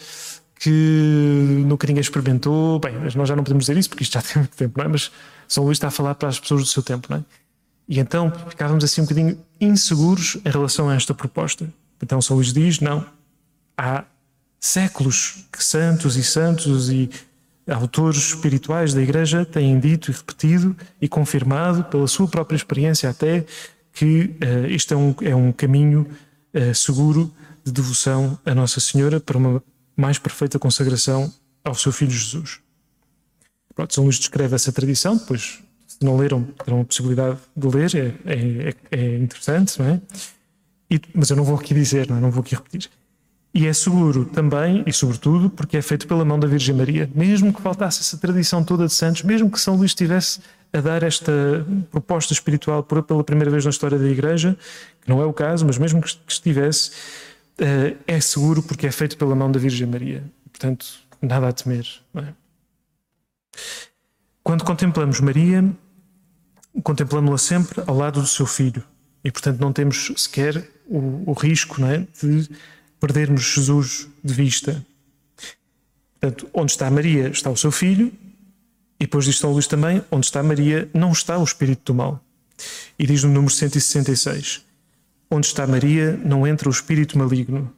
[0.59, 2.80] que nunca ninguém experimentou?
[2.80, 4.88] Bem, nós já não podemos dizer isso porque isto já tem muito tempo, não é?
[4.88, 5.11] Mas
[5.47, 7.24] São Luís está a falar para as pessoas do seu tempo, não é?
[7.89, 11.68] E então ficávamos assim um bocadinho inseguros em relação a esta proposta.
[12.01, 13.03] Então São Luís diz: não,
[13.76, 14.03] há
[14.59, 17.09] séculos que santos e santos e
[17.68, 23.45] autores espirituais da Igreja têm dito e repetido e confirmado pela sua própria experiência até
[23.93, 26.07] que uh, é um, é um caminho
[26.53, 29.61] uh, seguro de devoção a Nossa Senhora para uma
[29.95, 32.59] mais perfeita consagração ao seu Filho Jesus.
[33.76, 37.95] Pronto, São Luís descreve essa tradição, depois, se não leram, terão a possibilidade de ler,
[37.95, 40.01] é, é, é interessante, não é?
[40.89, 42.20] E, mas eu não vou aqui dizer, não, é?
[42.20, 42.89] não vou aqui repetir.
[43.57, 47.09] E é seguro também e sobretudo porque é feito pela mão da Virgem Maria.
[47.15, 50.41] Mesmo que faltasse essa tradição toda de santos, mesmo que São Luís estivesse
[50.71, 54.55] a dar esta proposta espiritual pela primeira vez na história da Igreja,
[55.01, 56.91] que não é o caso, mas mesmo que estivesse,
[57.57, 60.23] eh, é seguro porque é feito pela mão da Virgem Maria.
[60.51, 60.85] Portanto,
[61.19, 61.87] nada a temer.
[62.13, 62.25] É?
[64.43, 65.65] Quando contemplamos Maria,
[66.83, 68.83] contemplamos-la sempre ao lado do seu filho.
[69.23, 72.47] E, portanto, não temos sequer o, o risco é, de
[72.99, 74.85] perdermos Jesus de vista.
[76.19, 78.11] Portanto, onde está Maria está o seu filho,
[78.99, 82.23] e depois diz São Luís também, onde está Maria não está o espírito do mal.
[82.97, 84.65] E diz no número 166,
[85.29, 87.71] onde está Maria não entra o espírito maligno.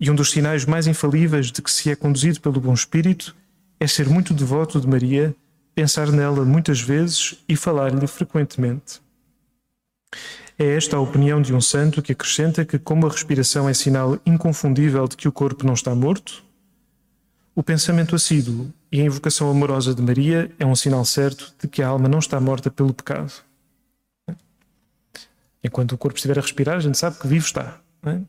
[0.00, 3.34] E um dos sinais mais infalíveis de que se é conduzido pelo bom espírito
[3.80, 5.34] é ser muito devoto de Maria,
[5.74, 9.00] pensar nela muitas vezes e falar-lhe frequentemente.
[10.58, 14.18] É esta a opinião de um santo que acrescenta que, como a respiração é sinal
[14.26, 16.42] inconfundível de que o corpo não está morto,
[17.54, 21.80] o pensamento assíduo e a invocação amorosa de Maria é um sinal certo de que
[21.80, 23.32] a alma não está morta pelo pecado.
[25.62, 27.80] Enquanto o corpo estiver a respirar, a gente sabe que vivo está.
[28.04, 28.20] É?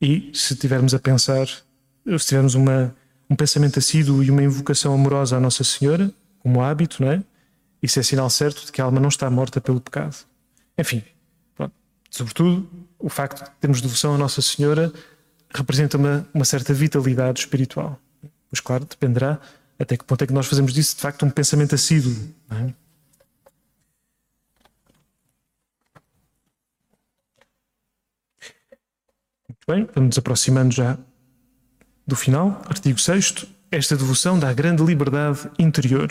[0.00, 2.94] E se estivermos a pensar, se tivermos uma,
[3.28, 7.22] um pensamento assíduo e uma invocação amorosa à Nossa Senhora, como hábito, não é?
[7.82, 10.26] Isso é sinal certo de que a alma não está morta pelo pecado.
[10.78, 11.02] Enfim,
[11.54, 11.74] pronto.
[12.10, 12.68] sobretudo
[12.98, 14.92] o facto de termos devoção à Nossa Senhora
[15.54, 17.98] representa uma, uma certa vitalidade espiritual.
[18.50, 19.40] Pois claro, dependerá
[19.78, 22.14] até que ponto é que nós fazemos disso de facto um pensamento assíduo.
[22.50, 22.72] É?
[29.48, 30.98] Muito bem, vamos nos aproximando já
[32.06, 32.62] do final.
[32.68, 33.46] Artigo 6.
[33.70, 36.08] Esta devoção dá grande liberdade interior.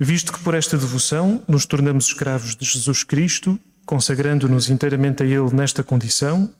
[0.00, 5.52] Visto que por esta devoção nos tornamos escravos de Jesus Cristo, consagrando-nos inteiramente a Ele
[5.52, 6.50] nesta condição,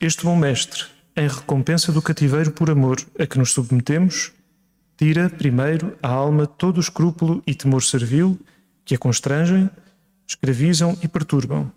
[0.00, 0.84] este bom Mestre,
[1.16, 4.32] em recompensa do cativeiro por amor a que nos submetemos,
[4.96, 8.38] tira, primeiro, a alma todo o escrúpulo e temor servil
[8.84, 9.70] que a constrangem,
[10.26, 11.70] escravizam e perturbam.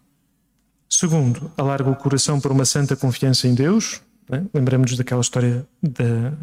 [0.89, 4.01] Segundo, alarga o coração para uma santa confiança em Deus.
[4.29, 4.45] Né?
[4.53, 6.33] Lembramos-nos daquela história da,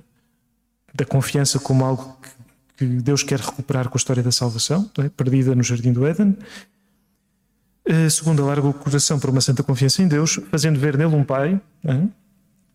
[0.94, 2.39] da confiança como algo que
[2.80, 5.10] que Deus quer recuperar com a história da salvação, é?
[5.10, 6.34] perdida no jardim do Éden.
[7.86, 11.22] A segunda, larga o coração para uma santa confiança em Deus, fazendo ver nele um
[11.22, 12.02] pai, é?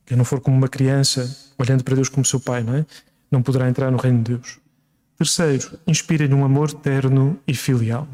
[0.06, 2.86] que não for como uma criança, olhando para Deus como seu pai, não, é?
[3.32, 4.60] não poderá entrar no reino de Deus.
[5.18, 8.08] Terceiro, inspira-lhe um amor terno e filial.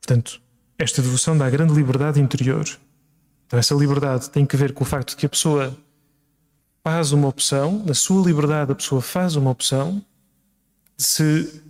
[0.00, 0.40] Portanto,
[0.76, 2.64] esta devoção dá grande liberdade interior.
[3.46, 5.76] Então, essa liberdade tem que ver com o facto de que a pessoa
[6.82, 10.02] faz uma opção, na sua liberdade, a pessoa faz uma opção
[10.96, 11.62] de se,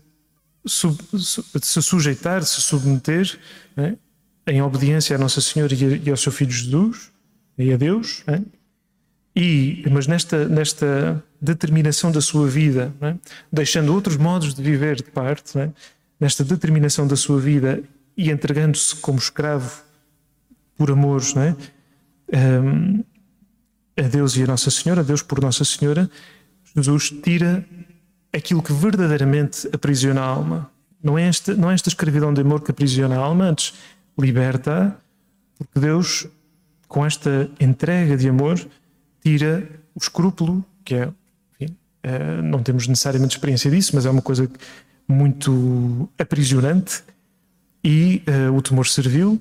[0.65, 3.39] sub, de se sujeitar, de se submeter
[3.77, 3.97] né,
[4.47, 7.11] em obediência à Nossa Senhora e ao seu Filho Jesus
[7.59, 8.43] e a Deus, né,
[9.35, 13.19] e, mas nesta, nesta determinação da sua vida, né,
[13.53, 15.73] deixando outros modos de viver de parte, né,
[16.19, 17.83] nesta determinação da sua vida
[18.17, 19.85] e entregando-se como escravo
[20.77, 21.23] por amor
[22.33, 23.05] um,
[23.97, 26.11] a Deus e a Nossa Senhora, a Deus por Nossa Senhora,
[26.75, 27.65] Jesus tira
[28.37, 30.71] aquilo que verdadeiramente aprisiona a alma.
[31.03, 33.75] Não é esta, não é esta escravidão de amor que aprisiona a alma, antes
[34.19, 34.97] liberta,
[35.59, 36.27] porque Deus,
[36.89, 38.59] com esta entrega de amor,
[39.23, 41.09] tira o escrúpulo, que é,
[41.61, 44.51] enfim, é não temos necessariamente experiência disso, mas é uma coisa
[45.09, 47.03] muito aprisionante,
[47.83, 49.41] e uh, o temor servil,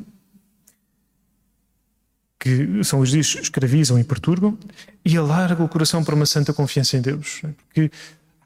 [2.39, 4.55] que São Luís diz escravizam e perturbam,
[5.03, 7.41] e alarga o coração para uma santa confiança em Deus.
[7.41, 7.89] Porque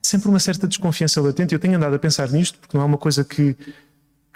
[0.01, 1.53] sempre uma certa desconfiança latente.
[1.53, 3.55] Eu tenho andado a pensar nisto, porque não é uma coisa que,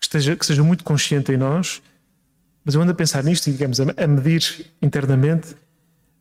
[0.02, 1.82] esteja, que seja muito consciente em nós,
[2.64, 5.56] mas eu ando a pensar nisto e, digamos, a, a medir internamente,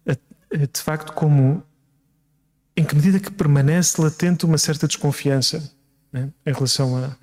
[0.06, 1.62] a, a, de facto, como
[2.76, 5.70] em que medida que permanece latente uma certa desconfiança
[6.12, 7.16] né, em relação a,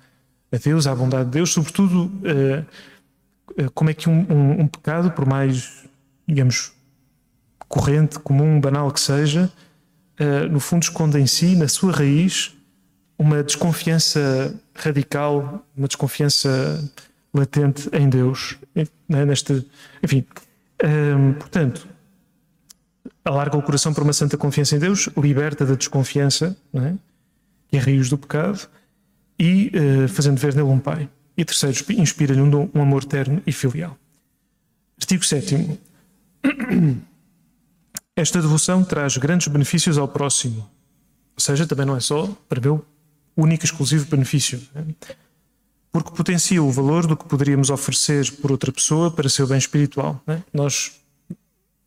[0.52, 5.10] a, Deus, à bondade de Deus, sobretudo uh, como é que um, um, um, pecado,
[5.10, 5.84] por mais,
[6.26, 6.72] digamos,
[7.68, 9.50] corrente, comum, banal que seja,
[10.50, 12.54] no fundo, esconde em si, na sua raiz,
[13.18, 16.82] uma desconfiança radical, uma desconfiança
[17.32, 18.56] latente em Deus.
[19.08, 19.24] Né?
[19.24, 19.66] Neste,
[20.02, 20.24] enfim,
[20.82, 21.86] ehm, portanto,
[23.24, 26.96] alarga o coração para uma santa confiança em Deus, liberta da desconfiança, né?
[27.72, 28.68] é a raiz do pecado,
[29.38, 31.08] e uh, fazendo ver nele um pai.
[31.36, 33.96] E terceiro, inspira-lhe um, um amor terno e filial.
[34.98, 35.78] Artigo 7.
[38.20, 40.68] Esta devoção traz grandes benefícios ao próximo.
[41.34, 42.84] Ou seja, também não é só para meu
[43.34, 44.60] único exclusivo benefício.
[44.74, 44.84] Né?
[45.90, 50.22] Porque potencia o valor do que poderíamos oferecer por outra pessoa para seu bem espiritual.
[50.26, 50.42] Né?
[50.52, 51.00] Nós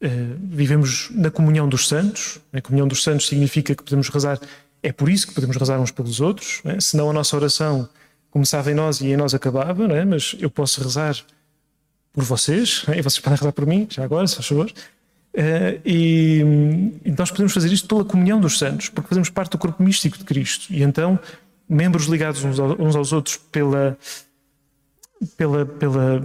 [0.02, 2.40] eh, vivemos na comunhão dos santos.
[2.52, 4.40] A comunhão dos santos significa que podemos rezar,
[4.82, 6.62] é por isso que podemos rezar uns pelos outros.
[6.64, 6.80] Né?
[6.80, 7.88] Senão a nossa oração
[8.32, 10.04] começava em nós e em nós acabava, né?
[10.04, 11.16] mas eu posso rezar
[12.12, 12.98] por vocês, né?
[12.98, 14.74] e vocês podem rezar por mim, já agora, se faz favor.
[15.36, 16.42] Uh, e,
[17.04, 20.18] e, nós podemos fazer isto pela comunhão dos santos, porque fazemos parte do corpo místico
[20.18, 20.72] de Cristo.
[20.72, 21.20] E então,
[21.68, 23.98] membros ligados uns, uns aos outros pela,
[25.36, 26.22] pela, pela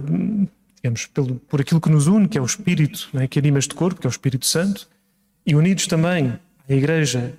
[0.75, 3.73] digamos, pelo, por aquilo que nos une, que é o Espírito, né, que anima este
[3.73, 4.87] corpo, que é o Espírito Santo,
[5.45, 6.39] e unidos também
[6.69, 7.33] à Igreja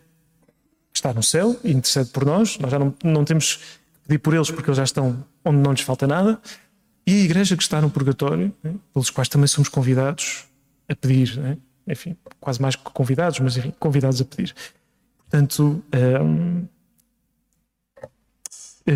[0.93, 2.59] que está no céu e intercede por nós.
[2.59, 3.63] Nós já não, não temos que
[4.09, 6.41] pedir por eles porque eles já estão onde não lhes falta nada.
[7.07, 10.50] E a Igreja que está no purgatório, né, pelos quais também somos convidados
[10.91, 11.57] a pedir, né?
[11.87, 14.55] enfim, quase mais que convidados, mas enfim, convidados a pedir.
[15.19, 16.67] Portanto, um,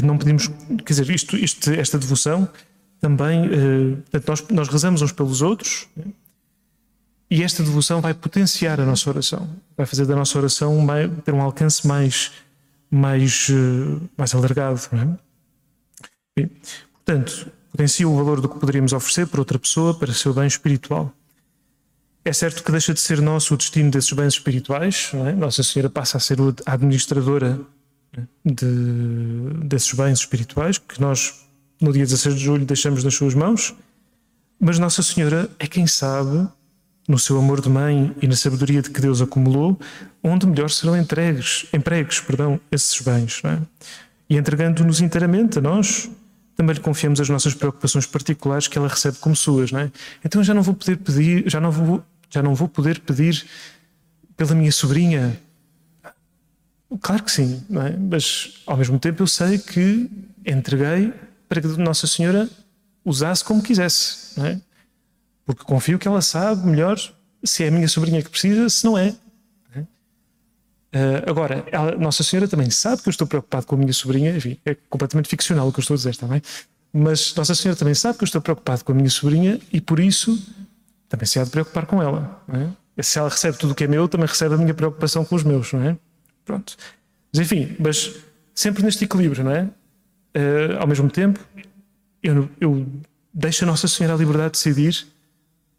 [0.02, 0.48] não pedimos,
[0.84, 2.48] quer dizer, isto, isto, esta devoção
[3.00, 3.48] também,
[4.10, 5.86] portanto, nós, nós rezamos uns pelos outros
[7.30, 10.86] e esta devoção vai potenciar a nossa oração, vai fazer da nossa oração
[11.24, 12.32] ter um alcance mais,
[12.90, 13.48] mais,
[14.16, 14.80] mais alargado.
[16.36, 16.48] É?
[16.94, 21.12] portanto, potencia o valor do que poderíamos oferecer para outra pessoa, para seu bem espiritual.
[22.24, 25.32] É certo que deixa de ser nosso o destino desses bens espirituais, é?
[25.32, 27.60] Nossa Senhora passa a ser a administradora
[28.44, 28.66] de,
[29.64, 31.44] desses bens espirituais que nós,
[31.80, 33.74] no dia 16 de julho, deixamos nas suas mãos,
[34.58, 36.48] mas Nossa Senhora é quem sabe,
[37.06, 39.78] no seu amor de mãe e na sabedoria de que Deus acumulou,
[40.22, 43.42] onde melhor serão entregues, empregues perdão, esses bens.
[43.44, 43.58] É?
[44.30, 46.10] E entregando-nos inteiramente a nós,
[46.56, 49.92] também lhe confiamos as nossas preocupações particulares que ela recebe como suas, não é?
[50.24, 52.02] Então já não vou poder pedir, já não vou,
[52.34, 53.46] já não vou poder pedir
[54.36, 55.40] pela minha sobrinha.
[57.00, 57.96] Claro que sim, é?
[57.96, 60.10] Mas ao mesmo tempo eu sei que
[60.44, 61.12] entreguei
[61.48, 62.48] para que Nossa Senhora
[63.04, 64.58] usasse como quisesse, é?
[65.46, 66.98] Porque confio que ela sabe melhor
[67.44, 69.14] se é a minha sobrinha que precisa, se não é.
[70.94, 74.36] Uh, agora, ela, Nossa Senhora também sabe que eu estou preocupado com a minha sobrinha,
[74.36, 76.40] enfim, é completamente ficcional o que eu estou a dizer, está bem?
[76.92, 79.98] Mas Nossa Senhora também sabe que eu estou preocupado com a minha sobrinha e por
[79.98, 80.40] isso
[81.14, 82.42] também se há de preocupar com ela.
[82.96, 83.02] É?
[83.02, 85.42] Se ela recebe tudo o que é meu, também recebe a minha preocupação com os
[85.42, 85.96] meus, não é?
[86.44, 86.76] Pronto.
[87.32, 88.14] Mas enfim, mas
[88.54, 89.62] sempre neste equilíbrio, não é?
[89.64, 91.40] Uh, ao mesmo tempo,
[92.22, 92.86] eu, eu
[93.32, 95.06] deixo a Nossa Senhora a liberdade de decidir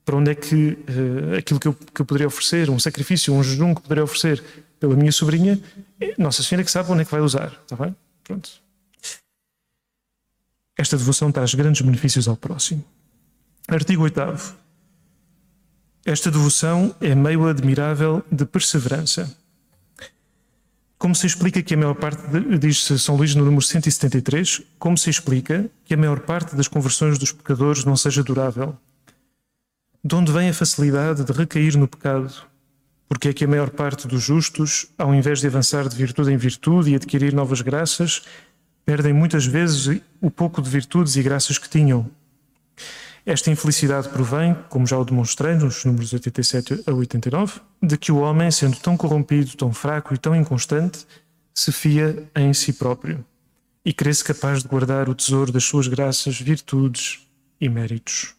[0.03, 3.43] para onde é que uh, aquilo que eu, que eu poderia oferecer, um sacrifício, um
[3.43, 4.43] jejum que poderia oferecer
[4.79, 5.59] pela minha sobrinha,
[6.17, 7.59] Nossa Senhora que sabe onde é que vai usar.
[7.63, 7.95] Está bem?
[8.23, 8.49] Pronto.
[10.77, 12.83] Esta devoção traz grandes benefícios ao próximo.
[13.67, 14.64] Artigo 8.
[16.05, 19.35] Esta devoção é meio admirável de perseverança.
[20.99, 22.21] Como se explica que a maior parte,
[22.59, 27.17] diz São Luís no número 173, como se explica que a maior parte das conversões
[27.17, 28.77] dos pecadores não seja durável?
[30.03, 32.31] De onde vem a facilidade de recair no pecado?
[33.09, 36.37] Porque é que a maior parte dos justos, ao invés de avançar de virtude em
[36.37, 38.21] virtude e adquirir novas graças,
[38.85, 42.07] perdem muitas vezes o pouco de virtudes e graças que tinham.
[43.25, 48.17] Esta infelicidade provém, como já o demonstrei nos números 87 a 89, de que o
[48.17, 51.07] homem, sendo tão corrompido, tão fraco e tão inconstante,
[51.51, 53.25] se fia em si próprio
[53.83, 57.27] e crê-se capaz de guardar o tesouro das suas graças, virtudes
[57.59, 58.35] e méritos.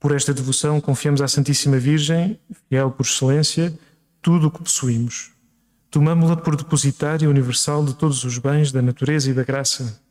[0.00, 3.72] Por esta devoção, confiamos à Santíssima Virgem, fiel por excelência,
[4.20, 5.30] tudo o que possuímos.
[5.90, 10.01] Tomamos-la por depositária universal de todos os bens da natureza e da graça.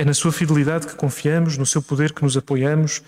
[0.00, 3.02] É na sua fidelidade que confiamos, no seu poder que nos apoiamos,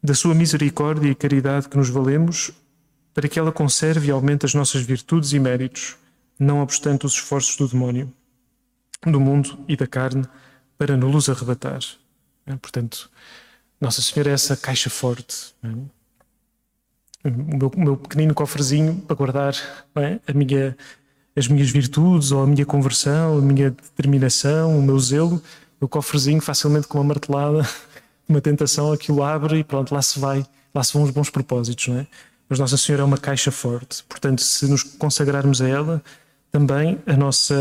[0.00, 2.52] da sua misericórdia e caridade que nos valemos,
[3.12, 5.96] para que ela conserve e aumente as nossas virtudes e méritos,
[6.38, 8.12] não obstante os esforços do demónio,
[9.04, 10.24] do mundo e da carne,
[10.78, 11.80] para nos arrebatar.
[12.62, 13.10] Portanto,
[13.80, 15.52] nossa Senhora é essa caixa forte.
[15.64, 17.28] É?
[17.28, 19.56] O, meu, meu, pequenino cofrezinho para guardar
[19.96, 20.20] é?
[20.28, 20.76] a minha,
[21.34, 25.42] as minhas virtudes, ou a minha conversão, a minha determinação, o meu zelo.
[25.80, 27.66] O cofrezinho, facilmente com uma martelada,
[28.28, 31.88] uma tentação, aquilo abre e pronto, lá se vai, lá se vão os bons propósitos,
[31.88, 32.06] não é?
[32.48, 34.02] Mas Nossa Senhora é uma caixa forte.
[34.08, 36.02] Portanto, se nos consagrarmos a ela,
[36.50, 37.54] também a nossa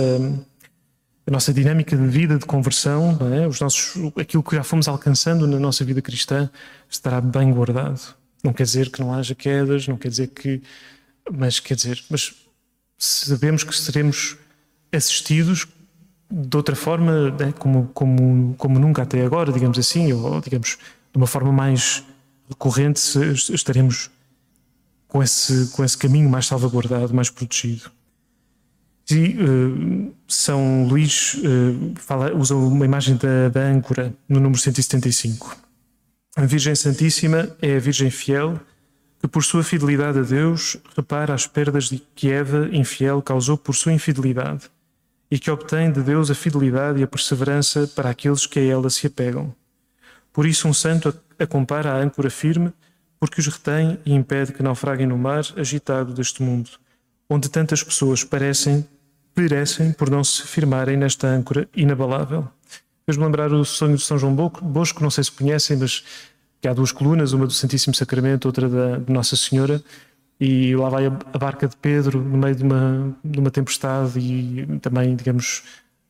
[1.29, 3.47] a nossa dinâmica de vida, de conversão, é?
[3.47, 6.49] Os nossos, aquilo que já fomos alcançando na nossa vida cristã
[6.89, 8.15] estará bem guardado.
[8.43, 10.61] Não quer dizer que não haja quedas, não quer dizer que.
[11.31, 12.33] Mas quer dizer, mas
[12.97, 14.37] sabemos que seremos
[14.91, 15.67] assistidos
[16.31, 17.53] de outra forma, né?
[17.57, 20.77] como, como, como nunca até agora, digamos assim, ou digamos
[21.11, 22.03] de uma forma mais
[22.47, 23.01] recorrente,
[23.51, 24.11] estaremos
[25.07, 27.91] com esse, com esse caminho mais salvaguardado, mais protegido.
[29.09, 35.57] E uh, São Luís uh, fala, usa uma imagem da, da âncora no número 175.
[36.35, 38.59] A Virgem Santíssima é a Virgem fiel
[39.19, 43.91] que, por sua fidelidade a Deus, repara as perdas que Eva, infiel, causou por sua
[43.91, 44.69] infidelidade
[45.31, 48.89] e que obtém de Deus a fidelidade e a perseverança para aqueles que a ela
[48.89, 49.53] se apegam.
[50.33, 52.73] Por isso, um santo a compara à âncora firme,
[53.19, 56.71] porque os retém e impede que naufraguem no mar agitado deste mundo,
[57.29, 58.85] onde tantas pessoas parecem
[59.35, 62.47] perecem por não se firmarem nesta âncora inabalável.
[63.05, 66.03] Fez-me lembrar o sonho de São João Bosco, não sei se conhecem, mas
[66.61, 69.81] que há duas colunas, uma do Santíssimo Sacramento, outra da Nossa Senhora,
[70.39, 74.79] e lá vai a, barca de Pedro no meio de uma, de uma tempestade e
[74.79, 75.63] também, digamos,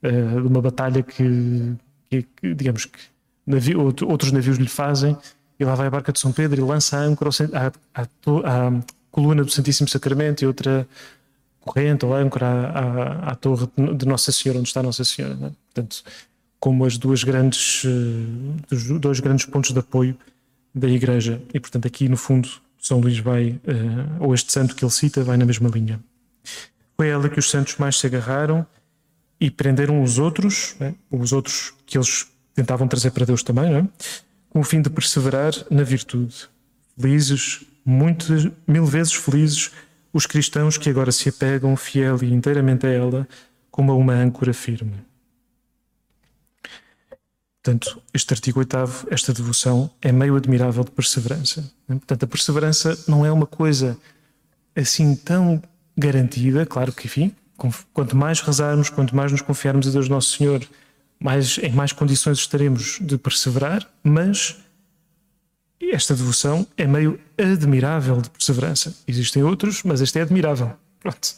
[0.03, 1.73] uh, de uma batalha que,
[2.09, 2.99] que, que digamos, que
[3.45, 5.17] navio, outros navios lhe fazem,
[5.59, 8.71] e lá vai a barca de São Pedro e lança a âncora à, à, à
[9.11, 10.87] coluna do Santíssimo Sacramento e outra
[11.59, 15.33] corrente ou âncora à, à, à, torre de Nossa Senhora, onde está Nossa Senhora.
[15.33, 15.51] É?
[15.73, 16.03] Portanto,
[16.59, 17.89] como as duas grandes, uh,
[18.71, 20.15] os dois grandes pontos de apoio
[20.73, 21.41] da Igreja.
[21.53, 22.49] E, portanto, aqui no fundo,
[22.79, 25.99] São Luís vai, uh, ou este santo que ele cita, vai na mesma linha.
[26.95, 28.65] Foi ela que os santos mais se agarraram
[29.39, 30.95] e prenderam os outros, né?
[31.11, 33.87] os outros que eles tentavam trazer para Deus também, é?
[34.49, 36.49] com o fim de perseverar na virtude.
[36.97, 39.71] Felizes, muitas, mil vezes felizes,
[40.11, 43.27] os cristãos que agora se apegam fiel e inteiramente a ela,
[43.69, 44.95] como a uma âncora firme.
[47.61, 51.69] Portanto, este artigo oitavo, esta devoção, é meio admirável de perseverança.
[51.87, 53.97] Portanto, a perseverança não é uma coisa
[54.75, 55.61] assim tão
[55.97, 57.35] garantida, claro que, enfim,
[57.93, 60.65] quanto mais rezarmos, quanto mais nos confiarmos a Deus Nosso Senhor,
[61.19, 64.55] mais, em mais condições estaremos de perseverar, mas
[65.81, 68.95] esta devoção é meio admirável de perseverança.
[69.05, 70.71] Existem outros, mas este é admirável.
[70.99, 71.35] Pronto.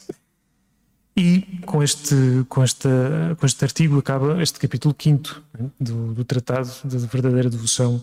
[1.16, 2.14] E com este,
[2.48, 7.50] com, esta, com este artigo acaba este capítulo 5 né, do, do Tratado de Verdadeira
[7.50, 8.02] Devoção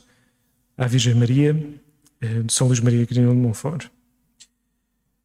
[0.78, 1.80] à Virgem Maria,
[2.22, 3.89] eh, de São Luís Maria Grignon de Montfort.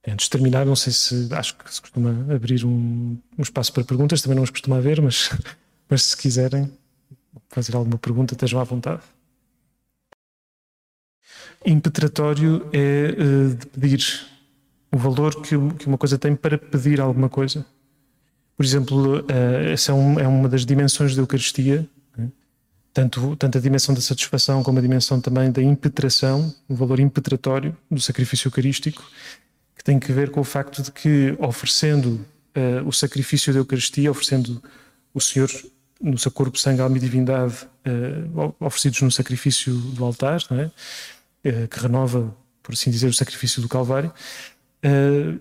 [0.07, 3.85] Antes de terminar, não sei se acho que se costuma abrir um, um espaço para
[3.85, 5.30] perguntas, também não os costuma haver, mas,
[5.89, 6.70] mas se quiserem
[7.49, 9.03] fazer alguma pergunta, estejam à vontade.
[11.64, 14.26] Impetratório é uh, de pedir
[14.93, 17.64] o valor que, que, uma coisa tem para pedir alguma coisa.
[18.57, 22.29] Por exemplo, uh, essa é, é, uma das dimensões da Eucaristia, né?
[22.93, 27.77] tanto, tanto a dimensão da satisfação como a dimensão também da impetração, o valor impetratório
[27.91, 29.03] do sacrifício eucarístico
[29.77, 32.25] que tem que ver com o facto de que, oferecendo
[32.57, 34.63] uh, o sacrifício da Eucaristia, oferecendo
[35.13, 35.51] o Senhor
[36.01, 37.55] no seu corpo, sangue, alma e divindade,
[37.87, 40.65] uh, oferecidos no sacrifício do altar, é?
[41.51, 44.13] uh, que renova, por assim dizer, o sacrifício do Calvário,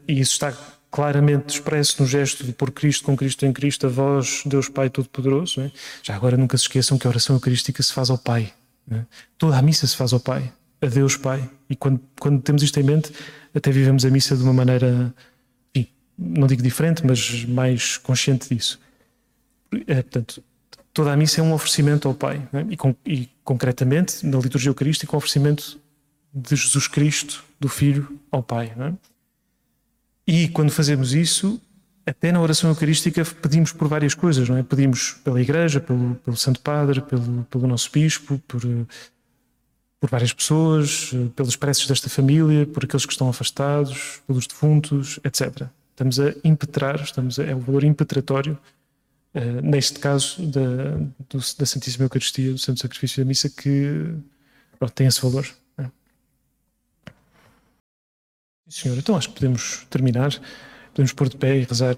[0.08, 0.54] e isso está
[0.94, 4.92] claramente expresso no gesto de por Cristo, com Cristo em Cristo, a vós, Deus Pai
[4.92, 5.60] Todo-Poderoso.
[5.60, 5.72] É?
[6.04, 8.54] Já agora nunca se esqueçam que a oração eucarística se faz ao Pai.
[8.92, 9.00] É?
[9.36, 11.50] Toda a missa se faz ao Pai, a Deus Pai.
[11.68, 13.12] E quando, quando temos isto em mente,
[13.56, 15.12] até vivemos a missa de uma maneira,
[15.74, 18.80] enfim, não digo diferente, mas mais consciente disso.
[19.88, 20.44] É, portanto,
[20.94, 22.68] toda a missa é um oferecimento ao Pai, né?
[22.70, 25.80] e, e, concretamente na liturgia eucarística, um oferecimento
[26.32, 28.72] de Jesus Cristo, do Filho, ao Pai.
[28.76, 28.94] Né?
[30.26, 31.62] E quando fazemos isso,
[32.06, 34.64] até na oração eucarística pedimos por várias coisas, não é?
[34.64, 38.62] Pedimos pela Igreja, pelo, pelo Santo Padre, pelo, pelo nosso Bispo, por
[40.04, 45.18] por várias pessoas, eh, pelos preces desta família, por aqueles que estão afastados, pelos defuntos,
[45.24, 45.70] etc.
[45.92, 48.60] Estamos a impetrar, estamos a, é o valor impetratório,
[49.34, 50.98] uh, neste caso da,
[51.30, 54.14] do, da Santíssima Eucaristia, do Santo Sacrifício da Missa, que
[54.78, 55.48] pronto, tem esse valor.
[55.78, 55.90] É.
[58.74, 60.32] Senhor, então acho que podemos terminar,
[60.90, 61.96] podemos pôr de pé e rezar.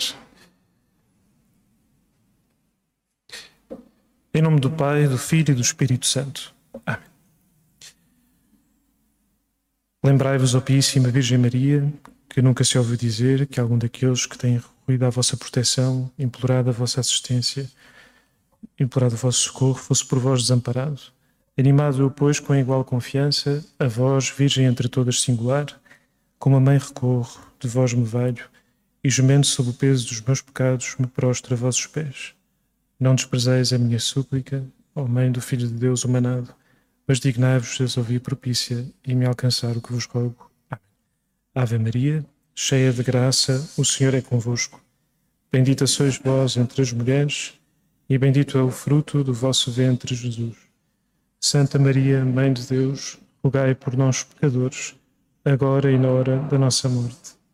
[4.34, 6.54] Em nome do Pai, do Filho e do Espírito Santo.
[6.86, 7.00] Amém.
[10.04, 11.94] Lembrai-vos, ó Píssima Virgem Maria,
[12.28, 16.72] que nunca se ouviu dizer que algum daqueles que têm recorrido à vossa proteção, implorado
[16.72, 17.72] a vossa assistência,
[18.78, 21.00] implorado o vosso socorro, fosse por vós desamparado.
[21.58, 25.68] Animado eu, pois, com igual confiança, a vós, Virgem entre todas singular,
[26.46, 28.48] como a mãe recorro, de vós me valho,
[29.04, 32.36] e gemendo sob o peso dos meus pecados, me prostro a vossos pés.
[33.00, 36.54] Não desprezeis a minha súplica, ó Mãe do Filho de Deus humanado,
[37.08, 40.52] mas dignai-vos de ouvir propícia e me alcançar o que vos rogo.
[41.56, 42.24] Ave Maria,
[42.54, 44.80] cheia de graça, o Senhor é convosco.
[45.52, 47.60] Bendita sois vós entre as mulheres,
[48.08, 50.58] e bendito é o fruto do vosso ventre, Jesus.
[51.42, 54.94] Santa Maria, Mãe de Deus, rogai por nós, pecadores,
[55.46, 57.45] agora e na hora da nossa morte.